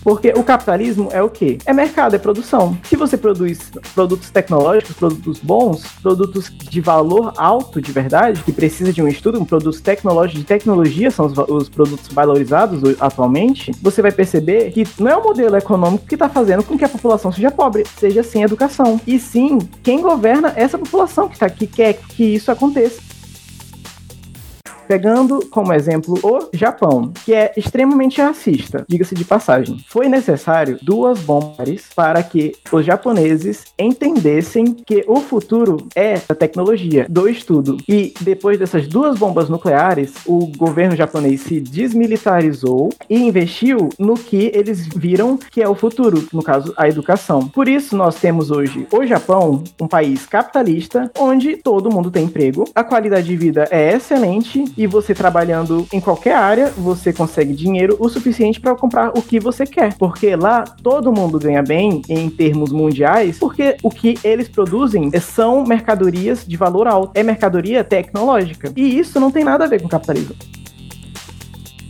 [0.03, 1.57] Porque o capitalismo é o quê?
[1.65, 2.77] É mercado, é produção.
[2.83, 8.91] Se você produz produtos tecnológicos, produtos bons, produtos de valor alto de verdade, que precisa
[8.91, 14.01] de um estudo, um produtos tecnológicos de tecnologia são os, os produtos valorizados atualmente, você
[14.01, 17.31] vai perceber que não é o modelo econômico que está fazendo com que a população
[17.31, 18.99] seja pobre, seja sem educação.
[19.07, 23.12] E sim, quem governa essa população que, tá, que quer que isso aconteça.
[24.87, 29.77] Pegando como exemplo o Japão, que é extremamente racista, diga-se de passagem.
[29.87, 37.05] Foi necessário duas bombas para que os japoneses entendessem que o futuro é a tecnologia
[37.09, 37.77] do estudo.
[37.87, 44.51] E depois dessas duas bombas nucleares, o governo japonês se desmilitarizou e investiu no que
[44.53, 47.47] eles viram que é o futuro, no caso, a educação.
[47.47, 52.65] Por isso, nós temos hoje o Japão, um país capitalista, onde todo mundo tem emprego,
[52.73, 57.97] a qualidade de vida é excelente e você trabalhando em qualquer área, você consegue dinheiro
[57.99, 59.95] o suficiente para comprar o que você quer.
[59.97, 65.65] Porque lá todo mundo ganha bem em termos mundiais, porque o que eles produzem são
[65.65, 68.71] mercadorias de valor alto, é mercadoria tecnológica.
[68.75, 70.35] E isso não tem nada a ver com capitalismo.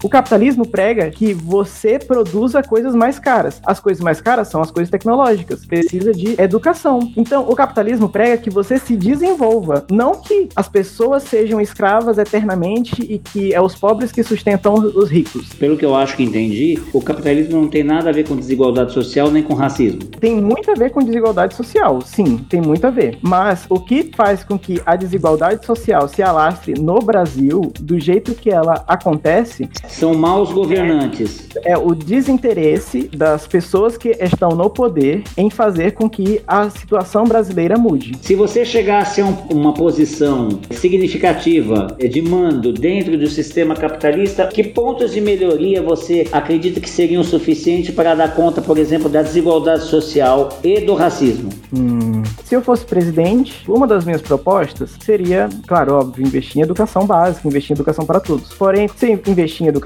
[0.04, 3.62] O capitalismo prega que você produza coisas mais caras.
[3.66, 5.66] As coisas mais caras são as coisas tecnológicas.
[5.66, 7.10] Precisa de educação.
[7.16, 13.02] Então, o capitalismo prega que você se desenvolva, não que as pessoas sejam escravas eternamente
[13.02, 15.54] e que é os pobres que sustentam os ricos.
[15.54, 18.92] Pelo que eu acho que entendi, o capitalismo não tem nada a ver com desigualdade
[18.92, 20.04] social nem com racismo.
[20.20, 23.20] Tem muito a ver com desigualdade social, sim, tem muito a ver.
[23.22, 28.36] Mas o que faz com que a desigualdade social se alastre no Brasil do jeito
[28.36, 31.48] que ela acontece São maus governantes.
[31.64, 37.26] É o desinteresse das pessoas que estão no poder em fazer com que a situação
[37.26, 38.18] brasileira mude.
[38.22, 44.64] Se você chegasse a um, uma posição significativa de mando dentro do sistema capitalista, que
[44.64, 49.84] pontos de melhoria você acredita que seriam suficientes para dar conta, por exemplo, da desigualdade
[49.84, 51.50] social e do racismo?
[51.72, 57.06] Hum, se eu fosse presidente, uma das minhas propostas seria, claro, óbvio, investir em educação
[57.06, 58.54] básica, investir em educação para todos.
[58.56, 59.83] Porém, se investir em educação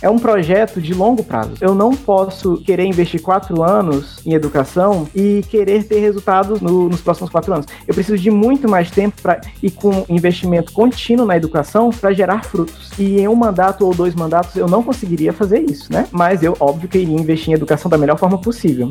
[0.00, 1.54] é um projeto de longo prazo.
[1.60, 7.00] Eu não posso querer investir quatro anos em educação e querer ter resultados no, nos
[7.00, 7.66] próximos quatro anos.
[7.86, 12.44] Eu preciso de muito mais tempo para e com investimento contínuo na educação para gerar
[12.44, 12.90] frutos.
[12.98, 16.06] E em um mandato ou dois mandatos eu não conseguiria fazer isso, né?
[16.10, 18.90] Mas eu, óbvio, que iria investir em educação da melhor forma possível.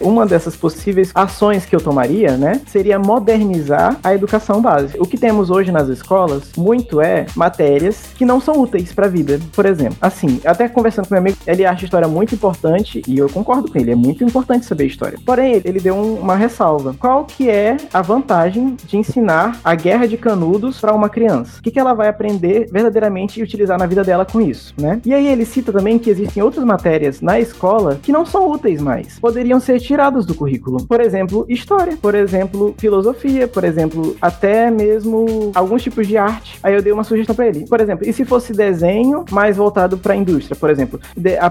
[0.00, 5.02] Uma dessas possíveis ações que eu tomaria, né, seria modernizar a educação básica.
[5.02, 9.08] O que temos hoje nas escolas, muito é matérias que não são úteis para a
[9.08, 9.40] vida.
[9.54, 13.28] Por exemplo, assim, até conversando com meu amigo, ele acha história muito importante e eu
[13.28, 15.18] concordo com ele, é muito importante saber história.
[15.24, 16.94] Porém, ele deu um, uma ressalva.
[16.98, 21.58] Qual que é a vantagem de ensinar a guerra de canudos para uma criança?
[21.58, 25.00] O que, que ela vai aprender verdadeiramente e utilizar na vida dela com isso, né?
[25.04, 28.80] E aí ele cita também que existem outras matérias na escola que não são úteis
[28.80, 29.18] mais.
[29.18, 30.84] Poderiam ser tirados do currículo.
[30.86, 36.58] Por exemplo, história, por exemplo, filosofia, por exemplo, até mesmo alguns tipos de arte.
[36.62, 37.66] Aí eu dei uma sugestão para ele.
[37.66, 41.00] Por exemplo, e se fosse desenho mais voltado para a indústria, por exemplo,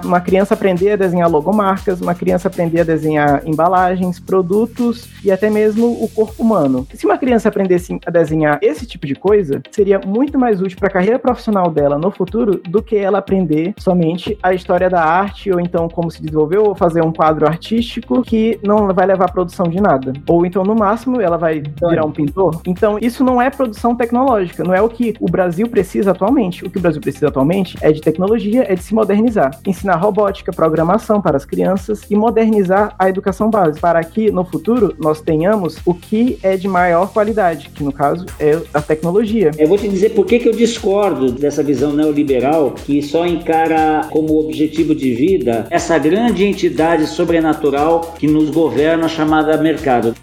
[0.03, 5.49] uma criança aprender a desenhar logomarcas, uma criança aprender a desenhar embalagens, produtos e até
[5.49, 6.85] mesmo o corpo humano.
[6.93, 10.89] Se uma criança aprendesse a desenhar esse tipo de coisa, seria muito mais útil para
[10.89, 15.51] a carreira profissional dela no futuro do que ela aprender somente a história da arte
[15.51, 19.67] ou então como se desenvolveu ou fazer um quadro artístico que não vai levar produção
[19.67, 20.13] de nada.
[20.27, 22.61] Ou então, no máximo, ela vai virar um pintor.
[22.65, 26.65] Então, isso não é produção tecnológica, não é o que o Brasil precisa atualmente.
[26.65, 29.59] O que o Brasil precisa atualmente é de tecnologia, é de se modernizar.
[29.65, 34.95] Ensinar robótica, programação para as crianças e modernizar a educação básica, para que no futuro
[34.99, 39.51] nós tenhamos o que é de maior qualidade, que no caso é a tecnologia.
[39.57, 44.07] Eu vou te dizer por que, que eu discordo dessa visão neoliberal que só encara
[44.09, 50.15] como objetivo de vida essa grande entidade sobrenatural que nos governa chamada mercado.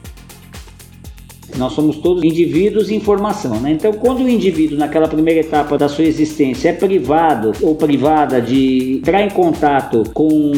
[1.57, 3.73] Nós somos todos indivíduos em formação, né?
[3.73, 8.99] Então, quando o indivíduo, naquela primeira etapa da sua existência, é privado ou privada de
[8.99, 10.53] entrar em contato com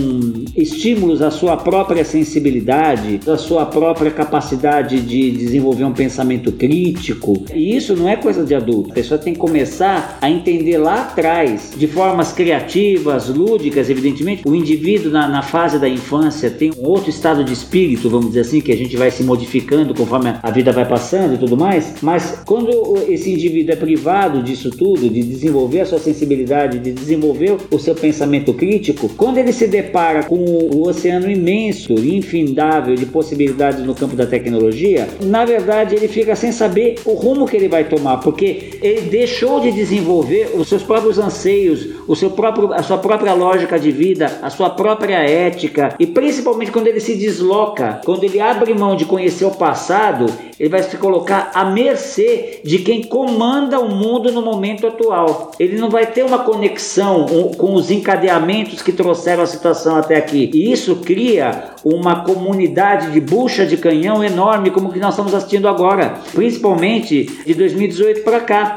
[0.57, 7.76] estímulos à sua própria sensibilidade, à sua própria capacidade de desenvolver um pensamento crítico, e
[7.76, 8.90] isso não é coisa de adulto.
[8.90, 14.42] A pessoa tem que começar a entender lá atrás, de formas criativas, lúdicas, evidentemente.
[14.47, 18.40] O indivíduo, na, na fase da infância, tem um outro estado de espírito, vamos dizer
[18.40, 21.95] assim, que a gente vai se modificando conforme a vida vai passando e tudo mais,
[22.03, 22.70] mas quando
[23.09, 27.95] esse indivíduo é privado disso tudo, de desenvolver a sua sensibilidade, de desenvolver o seu
[27.95, 34.16] pensamento crítico, quando ele se depara com o oceano imenso infindável de possibilidades no campo
[34.16, 38.78] da tecnologia, na verdade ele fica sem saber o rumo que ele vai tomar, porque
[38.82, 43.78] ele deixou de desenvolver os seus próprios anseios, o seu próprio, a sua própria lógica
[43.78, 48.74] de vida, a sua própria ética, e principalmente quando ele se desloca, quando ele abre
[48.74, 50.26] mão de conhecer o passado,
[50.59, 55.52] ele vai se colocar à mercê de quem comanda o mundo no momento atual.
[55.59, 57.26] Ele não vai ter uma conexão
[57.57, 60.50] com os encadeamentos que trouxeram a situação até aqui.
[60.55, 65.68] E isso cria uma comunidade de bucha de canhão enorme, como que nós estamos assistindo
[65.68, 68.76] agora, principalmente de 2018 para cá.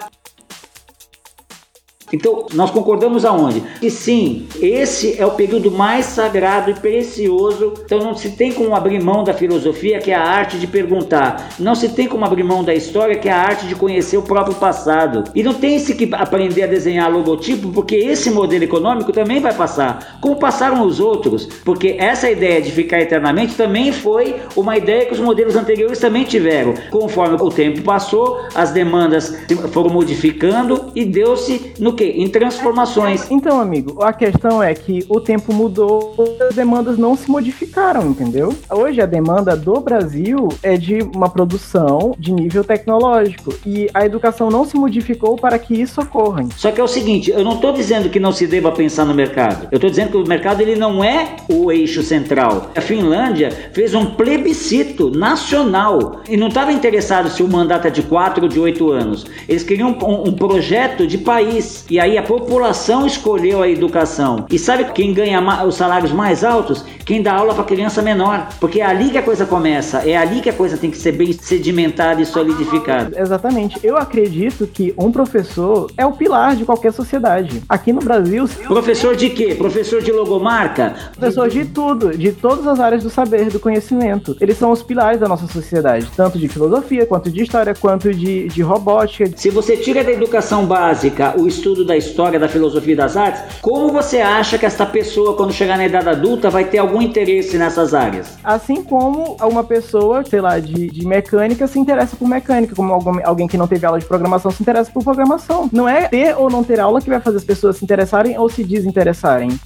[2.12, 3.62] Então, nós concordamos aonde?
[3.82, 7.74] Que sim, esse é o período mais sagrado e precioso.
[7.84, 11.50] Então, não se tem como abrir mão da filosofia, que é a arte de perguntar.
[11.60, 14.22] Não se tem como abrir mão da história, que é a arte de conhecer o
[14.22, 15.26] próprio passado.
[15.36, 19.54] E não tem se que aprender a desenhar logotipo, porque esse modelo econômico também vai
[19.54, 21.46] passar, como passaram os outros.
[21.66, 26.24] Porque essa ideia de ficar eternamente também foi uma ideia que os modelos anteriores também
[26.24, 26.74] tiveram.
[26.90, 29.38] Conforme o tempo passou, as demandas
[29.74, 32.14] foram modificando e deu-se no quê?
[32.16, 33.30] Em transformações.
[33.30, 36.16] Então, amigo, a questão é que o tempo mudou,
[36.48, 38.56] as demandas não se modificaram, entendeu?
[38.70, 44.50] Hoje a demanda do Brasil é de uma produção de nível tecnológico e a educação
[44.50, 46.46] não se modificou para que isso ocorra.
[46.56, 49.14] Só que é o seguinte, eu não estou dizendo que não se deva pensar no
[49.14, 49.68] mercado.
[49.72, 52.72] Eu estou dizendo que o mercado ele não é o eixo central.
[52.76, 58.04] A Finlândia fez um plebiscito nacional e não estava interessado se o mandato é de
[58.04, 59.26] 4 ou de 8 anos.
[59.50, 64.46] Eles queriam um, um projeto de país E aí a população escolheu a educação.
[64.52, 66.84] E sabe quem ganha os salários mais altos?
[67.06, 68.50] Quem dá aula para criança menor.
[68.60, 71.14] Porque é ali que a coisa começa, é ali que a coisa tem que ser
[71.14, 73.20] bem sedimentada e solidificada.
[73.20, 73.80] Exatamente.
[73.82, 77.64] Eu acredito que um professor é o pilar de qualquer sociedade.
[77.70, 78.48] Aqui no Brasil.
[78.68, 79.56] Professor de quê?
[79.56, 80.96] Professor de logomarca?
[81.18, 84.36] Professor de tudo, de todas as áreas do saber, do conhecimento.
[84.42, 88.48] Eles são os pilares da nossa sociedade, tanto de filosofia, quanto de história, quanto de,
[88.50, 89.32] de robótica.
[89.36, 93.42] Se você tira da educação básica o estudo da história, da filosofia e das artes,
[93.62, 97.58] como você acha que esta pessoa, quando chegar na idade adulta, vai ter algum interesse
[97.58, 98.38] nessas áreas?
[98.44, 103.20] Assim como uma pessoa, sei lá, de, de mecânica se interessa por mecânica, como algum,
[103.24, 105.70] alguém que não teve aula de programação se interessa por programação.
[105.72, 108.50] Não é ter ou não ter aula que vai fazer as pessoas se interessarem ou
[108.50, 109.60] se desinteressarem.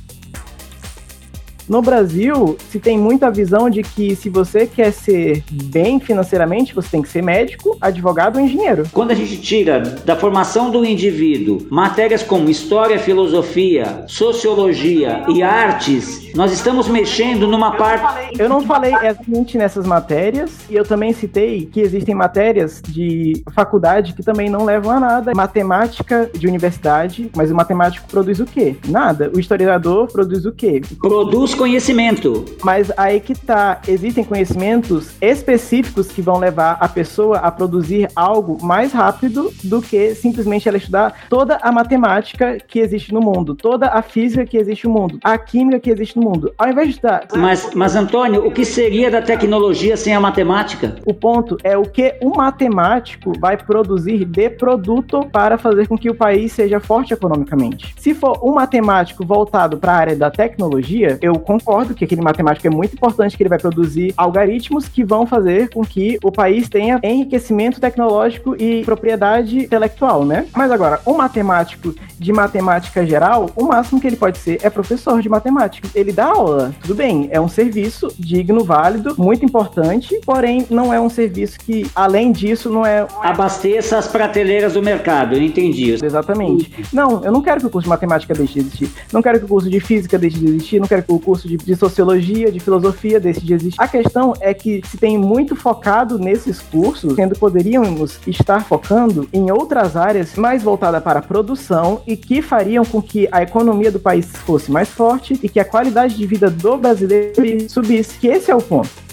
[1.67, 6.89] No Brasil, se tem muita visão de que se você quer ser bem financeiramente, você
[6.89, 8.83] tem que ser médico, advogado ou engenheiro.
[8.91, 16.33] Quando a gente tira da formação do indivíduo matérias como história, filosofia, sociologia e artes,
[16.35, 18.39] nós estamos mexendo numa parte.
[18.39, 24.13] Eu não falei exatamente nessas matérias, e eu também citei que existem matérias de faculdade
[24.13, 25.31] que também não levam a nada.
[25.35, 28.75] Matemática de universidade, mas o matemático produz o quê?
[28.87, 29.31] Nada.
[29.35, 30.81] O historiador produz o quê?
[30.99, 32.45] Produz conhecimento.
[32.63, 38.57] Mas aí que tá, existem conhecimentos específicos que vão levar a pessoa a produzir algo
[38.63, 43.87] mais rápido do que simplesmente ela estudar toda a matemática que existe no mundo, toda
[43.87, 46.53] a física que existe no mundo, a química que existe no mundo.
[46.57, 47.27] Ao invés de estudar.
[47.35, 50.95] Mas, mas Antônio, o que seria da tecnologia sem a matemática?
[51.05, 56.09] O ponto é o que um matemático vai produzir de produto para fazer com que
[56.09, 57.93] o país seja forte economicamente.
[57.97, 62.67] Se for um matemático voltado para a área da tecnologia, eu concordo que aquele matemático
[62.67, 66.69] é muito importante, que ele vai produzir algoritmos que vão fazer com que o país
[66.69, 70.45] tenha enriquecimento tecnológico e propriedade intelectual, né?
[70.55, 75.21] Mas agora, um matemático de matemática geral, o máximo que ele pode ser é professor
[75.21, 75.87] de matemática.
[75.95, 80.99] Ele dá aula, tudo bem, é um serviço digno, válido, muito importante, porém não é
[80.99, 83.07] um serviço que, além disso, não é.
[83.21, 85.97] Abasteça as prateleiras do mercado, eu entendi.
[86.03, 86.71] Exatamente.
[86.91, 88.91] Não, eu não quero que o curso de matemática deixe de existir.
[89.11, 90.79] Não quero que o curso de física deixe de existir.
[90.79, 93.81] Não quero que o curso curso de, de sociologia, de filosofia desse de existir.
[93.81, 99.49] A questão é que se tem muito focado nesses cursos, sendo poderíamos estar focando em
[99.49, 103.99] outras áreas mais voltadas para a produção e que fariam com que a economia do
[103.99, 108.19] país fosse mais forte e que a qualidade de vida do brasileiro subisse.
[108.19, 109.10] Que esse é o ponto.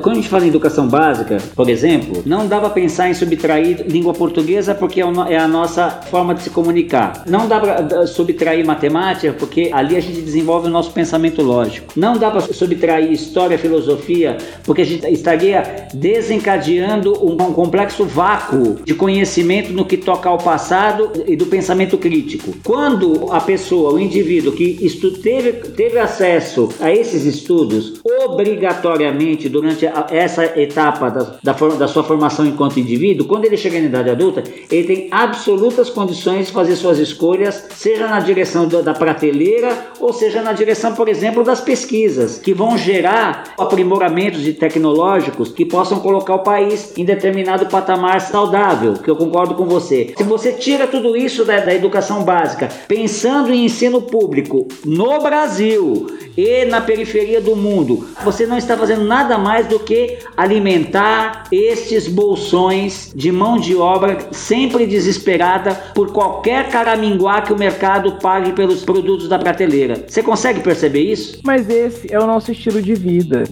[0.00, 3.84] Quando a gente fala em educação básica, por exemplo, não dá para pensar em subtrair
[3.86, 7.24] língua portuguesa porque é, é a nossa forma de se comunicar.
[7.26, 11.92] Não dá para subtrair matemática porque ali a gente desenvolve o nosso pensamento lógico.
[11.94, 18.94] Não dá para subtrair história, filosofia porque a gente estaria desencadeando um, complexo vácuo de
[18.94, 22.54] conhecimento no que toca ao passado e do pensamento crítico.
[22.64, 24.78] Quando a pessoa, o indivíduo que
[25.22, 31.88] teve, teve acesso a esses estudos, obrigatoriamente durante durante a, essa etapa da, da, da,
[31.88, 36.52] sua formação enquanto indivíduo, quando ele chega na idade adulta, ele tem absolutas condições de
[36.52, 41.42] fazer suas escolhas, seja na direção da, da prateleira ou seja na direção, por exemplo,
[41.42, 47.66] das pesquisas, que vão gerar aprimoramentos de tecnológicos que possam colocar o país em determinado
[47.66, 50.14] patamar saudável, que eu concordo com você.
[50.16, 56.06] Se você tira tudo isso da, da educação básica, pensando em ensino público no Brasil
[56.36, 62.08] e na periferia do mundo, você não está fazendo nada mais do que alimentar estes
[62.08, 68.84] bolsões de mão de obra sempre desesperada por qualquer caraminguá que o mercado pague pelos
[68.84, 70.04] produtos da prateleira.
[70.08, 71.38] Você consegue perceber isso?
[71.44, 73.44] Mas esse é o nosso estilo de vida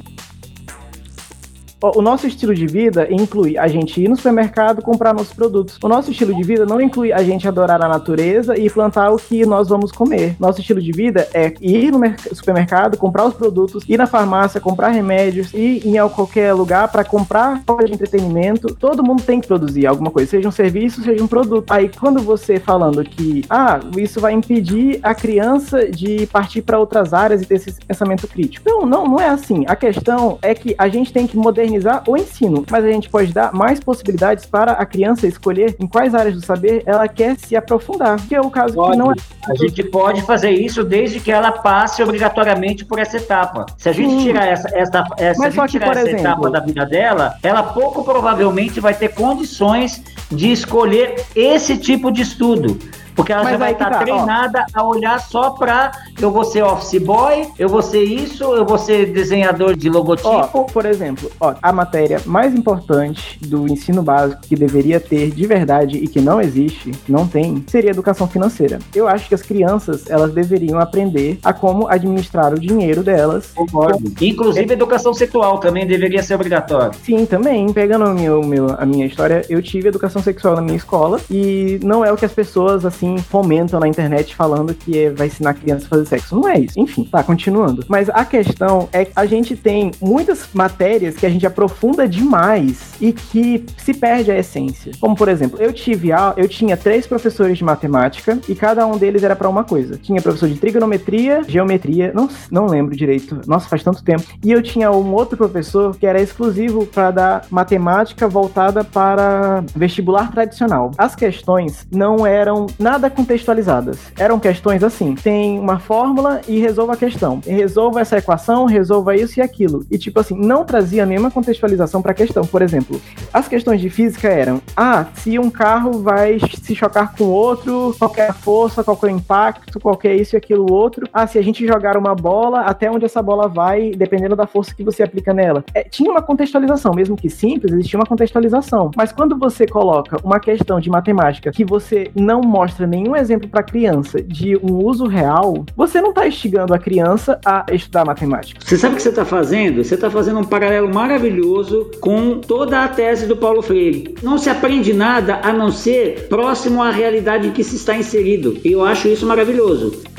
[1.94, 5.78] o nosso estilo de vida inclui a gente ir no supermercado comprar nossos produtos.
[5.82, 9.16] O nosso estilo de vida não inclui a gente adorar a natureza e plantar o
[9.16, 10.36] que nós vamos comer.
[10.38, 12.00] Nosso estilo de vida é ir no
[12.32, 17.62] supermercado, comprar os produtos, ir na farmácia, comprar remédios, ir em qualquer lugar para comprar
[17.84, 18.74] de entretenimento.
[18.74, 21.70] Todo mundo tem que produzir alguma coisa, seja um serviço, seja um produto.
[21.70, 27.12] Aí quando você falando que, ah, isso vai impedir a criança de partir para outras
[27.12, 28.68] áreas e ter esse pensamento crítico.
[28.68, 29.64] Não, não, não é assim.
[29.66, 33.08] A questão é que a gente tem que modernizar modernizar o ensino, mas a gente
[33.08, 37.36] pode dar mais possibilidades para a criança escolher em quais áreas do saber ela quer
[37.36, 38.92] se aprofundar, que é o caso pode.
[38.92, 39.14] que não é.
[39.48, 43.66] A gente pode fazer isso desde que ela passe obrigatoriamente por essa etapa.
[43.76, 46.60] Se a gente tirar essa, essa, essa, mas só que, tirar essa exemplo, etapa da
[46.60, 52.78] vida dela, ela pouco provavelmente vai ter condições de escolher esse tipo de estudo.
[53.14, 54.80] Porque ela Mas já vai estar tá, treinada ó.
[54.80, 58.78] a olhar só para eu vou ser office boy, eu vou ser isso, eu vou
[58.78, 60.50] ser desenhador de logotipo.
[60.52, 65.46] Ó, por exemplo, ó, a matéria mais importante do ensino básico que deveria ter de
[65.46, 68.78] verdade e que não existe, não tem, seria educação financeira.
[68.94, 73.52] Eu acho que as crianças, elas deveriam aprender a como administrar o dinheiro delas.
[73.54, 74.12] Concordo.
[74.20, 76.92] Inclusive, educação sexual também deveria ser obrigatória.
[77.02, 77.72] Sim, também.
[77.72, 82.04] Pegando meu, meu, a minha história, eu tive educação sexual na minha escola e não
[82.04, 85.88] é o que as pessoas, assim, fomentam na internet falando que vai ensinar crianças a
[85.88, 86.36] fazer sexo.
[86.36, 86.78] Não é isso.
[86.78, 87.84] Enfim, tá, continuando.
[87.88, 92.94] Mas a questão é que a gente tem muitas matérias que a gente aprofunda demais
[93.00, 94.92] e que se perde a essência.
[95.00, 98.96] Como, por exemplo, eu tive a, eu tinha três professores de matemática e cada um
[98.96, 99.96] deles era para uma coisa.
[99.96, 103.40] Tinha professor de trigonometria, geometria, não, não lembro direito.
[103.46, 104.24] Nossa, faz tanto tempo.
[104.42, 110.30] E eu tinha um outro professor que era exclusivo para dar matemática voltada para vestibular
[110.30, 110.90] tradicional.
[110.96, 114.12] As questões não eram nada contextualizadas.
[114.16, 117.40] Eram questões assim: tem uma fórmula e resolva a questão.
[117.44, 119.84] Resolva essa equação, resolva isso e aquilo.
[119.90, 122.44] E tipo assim, não trazia nenhuma contextualização para a questão.
[122.44, 123.00] Por exemplo,
[123.32, 128.32] as questões de física eram: ah, se um carro vai se chocar com outro, qualquer
[128.32, 131.08] força, qualquer impacto, qualquer isso e aquilo outro.
[131.12, 134.74] Ah, se a gente jogar uma bola, até onde essa bola vai, dependendo da força
[134.74, 135.64] que você aplica nela.
[135.74, 138.92] É, tinha uma contextualização, mesmo que simples, existia uma contextualização.
[138.96, 143.62] Mas quando você coloca uma questão de matemática que você não mostra nenhum exemplo para
[143.62, 148.60] criança de um uso real, você não está instigando a criança a estudar matemática.
[148.64, 149.82] Você sabe o que você está fazendo?
[149.82, 154.14] Você está fazendo um paralelo maravilhoso com toda a tese do Paulo Freire.
[154.22, 158.58] Não se aprende nada a não ser próximo à realidade em que se está inserido.
[158.64, 160.13] E eu acho isso maravilhoso.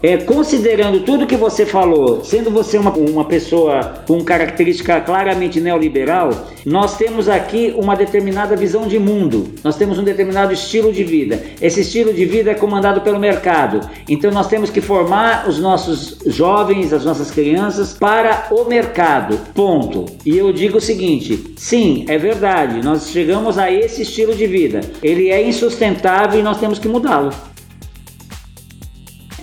[0.00, 6.30] É, considerando tudo que você falou, sendo você uma, uma pessoa com característica claramente neoliberal,
[6.64, 11.42] nós temos aqui uma determinada visão de mundo, nós temos um determinado estilo de vida.
[11.60, 13.88] Esse estilo de vida é comandado pelo mercado.
[14.08, 19.36] Então nós temos que formar os nossos jovens, as nossas crianças para o mercado.
[19.52, 20.06] Ponto.
[20.24, 24.80] E eu digo o seguinte: sim, é verdade, nós chegamos a esse estilo de vida.
[25.02, 27.30] Ele é insustentável e nós temos que mudá-lo.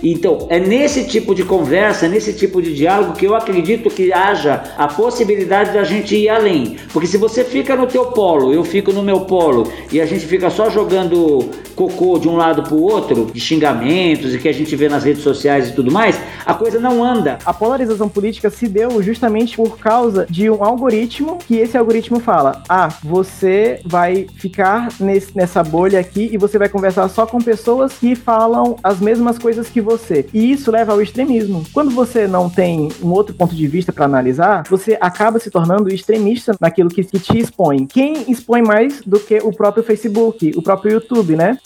[0.02, 4.62] Então, é nesse tipo de conversa, nesse tipo de diálogo que eu acredito que haja
[4.76, 6.76] a possibilidade da gente ir além.
[6.92, 10.26] Porque se você fica no teu polo, eu fico no meu polo, e a gente
[10.26, 14.52] fica só jogando cocô de um lado para o outro, de xingamentos e que a
[14.52, 17.38] gente vê nas redes sociais e tudo mais, a coisa não anda.
[17.44, 22.62] A polarização política se deu justamente por causa de um algoritmo que esse algoritmo fala:
[22.68, 27.92] ah, você vai ficar nesse, nessa bolha aqui e você vai conversar só com pessoas
[27.92, 30.26] que falam as mesmas coisas que você.
[30.34, 31.64] E isso leva ao extremismo.
[31.72, 35.88] Quando você não tem um outro ponto de vista para analisar, você acaba se tornando
[35.88, 37.86] extremista naquilo que, que te expõe.
[37.86, 41.58] Quem expõe mais do que o próprio Facebook, o próprio YouTube, né?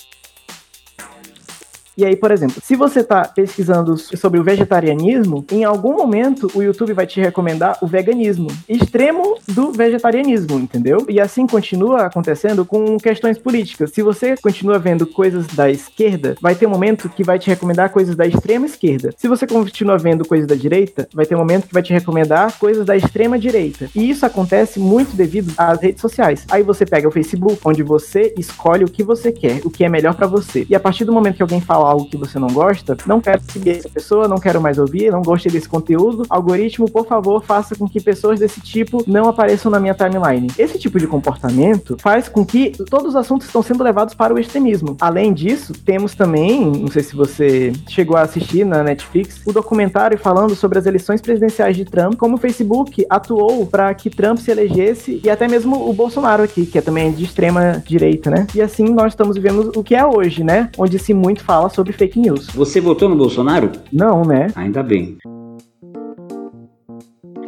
[2.01, 6.63] E aí, por exemplo, se você está pesquisando sobre o vegetarianismo, em algum momento o
[6.63, 11.05] YouTube vai te recomendar o veganismo, extremo do vegetarianismo, entendeu?
[11.11, 13.91] E assim continua acontecendo com questões políticas.
[13.91, 17.91] Se você continua vendo coisas da esquerda, vai ter um momento que vai te recomendar
[17.91, 19.13] coisas da extrema esquerda.
[19.19, 22.59] Se você continua vendo coisas da direita, vai ter um momento que vai te recomendar
[22.59, 23.91] coisas da extrema direita.
[23.95, 26.47] E isso acontece muito devido às redes sociais.
[26.51, 29.89] Aí você pega o Facebook, onde você escolhe o que você quer, o que é
[29.91, 30.67] melhor para você.
[30.67, 33.41] E a partir do momento que alguém fala algo que você não gosta, não quero
[33.51, 36.25] seguir essa pessoa, não quero mais ouvir, não gostei desse conteúdo.
[36.29, 40.49] Algoritmo, por favor, faça com que pessoas desse tipo não apareçam na minha timeline.
[40.59, 44.39] Esse tipo de comportamento faz com que todos os assuntos estão sendo levados para o
[44.39, 44.97] extremismo.
[45.01, 50.19] Além disso, temos também, não sei se você chegou a assistir na Netflix, o documentário
[50.19, 54.51] falando sobre as eleições presidenciais de Trump, como o Facebook atuou para que Trump se
[54.51, 58.47] elegesse e até mesmo o Bolsonaro aqui, que é também de extrema direita, né?
[58.55, 60.71] E assim nós estamos vivendo o que é hoje, né?
[60.77, 62.47] Onde se muito fala sobre sobre fake news.
[62.49, 63.73] Você votou no Bolsonaro?
[63.91, 64.49] Não, né?
[64.55, 65.17] Ainda bem.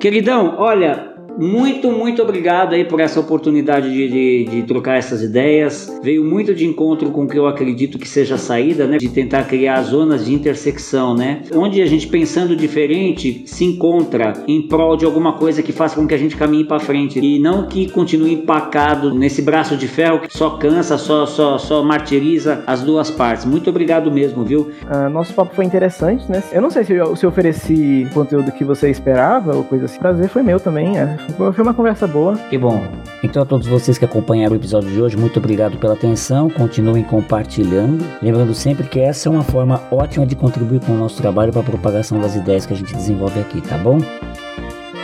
[0.01, 5.99] Queridão, olha, muito, muito obrigado aí por essa oportunidade de, de, de, trocar essas ideias.
[6.03, 8.99] Veio muito de encontro com o que eu acredito que seja a saída, né?
[8.99, 11.43] De tentar criar zonas de intersecção, né?
[11.55, 16.07] Onde a gente pensando diferente se encontra em prol de alguma coisa que faça com
[16.07, 20.21] que a gente caminhe para frente e não que continue empacado nesse braço de ferro
[20.21, 23.45] que só cansa, só, só, só martiriza as duas partes.
[23.45, 24.71] Muito obrigado mesmo, viu?
[24.85, 26.43] Uh, nosso papo foi interessante, né?
[26.53, 29.99] Eu não sei se eu, se eu ofereci conteúdo que você esperava ou coisa assim.
[29.99, 30.99] Prazer foi meu também.
[30.99, 31.22] É.
[31.37, 32.37] Foi uma conversa boa.
[32.37, 32.87] Que bom.
[33.23, 36.51] Então, a todos vocês que acompanharam o episódio de hoje, muito obrigado pela atenção.
[36.51, 38.05] Continuem compartilhando.
[38.23, 41.61] Lembrando sempre que essa é uma forma ótima de contribuir com o nosso trabalho para
[41.61, 43.99] a propagação das ideias que a gente desenvolve aqui, tá bom?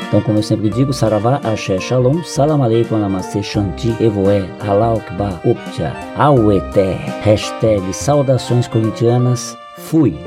[0.09, 5.93] Então, como eu sempre digo, Saravá, Axé, Shalom, Salam Aleikum, Namastê, Shanti, Evoé, Alaukba, Upcha,
[6.17, 10.19] Aueté, hashtag Saudações Corintianas, fui.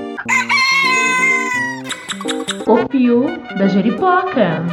[2.68, 3.26] O Pio
[3.58, 4.64] da Jeripoca.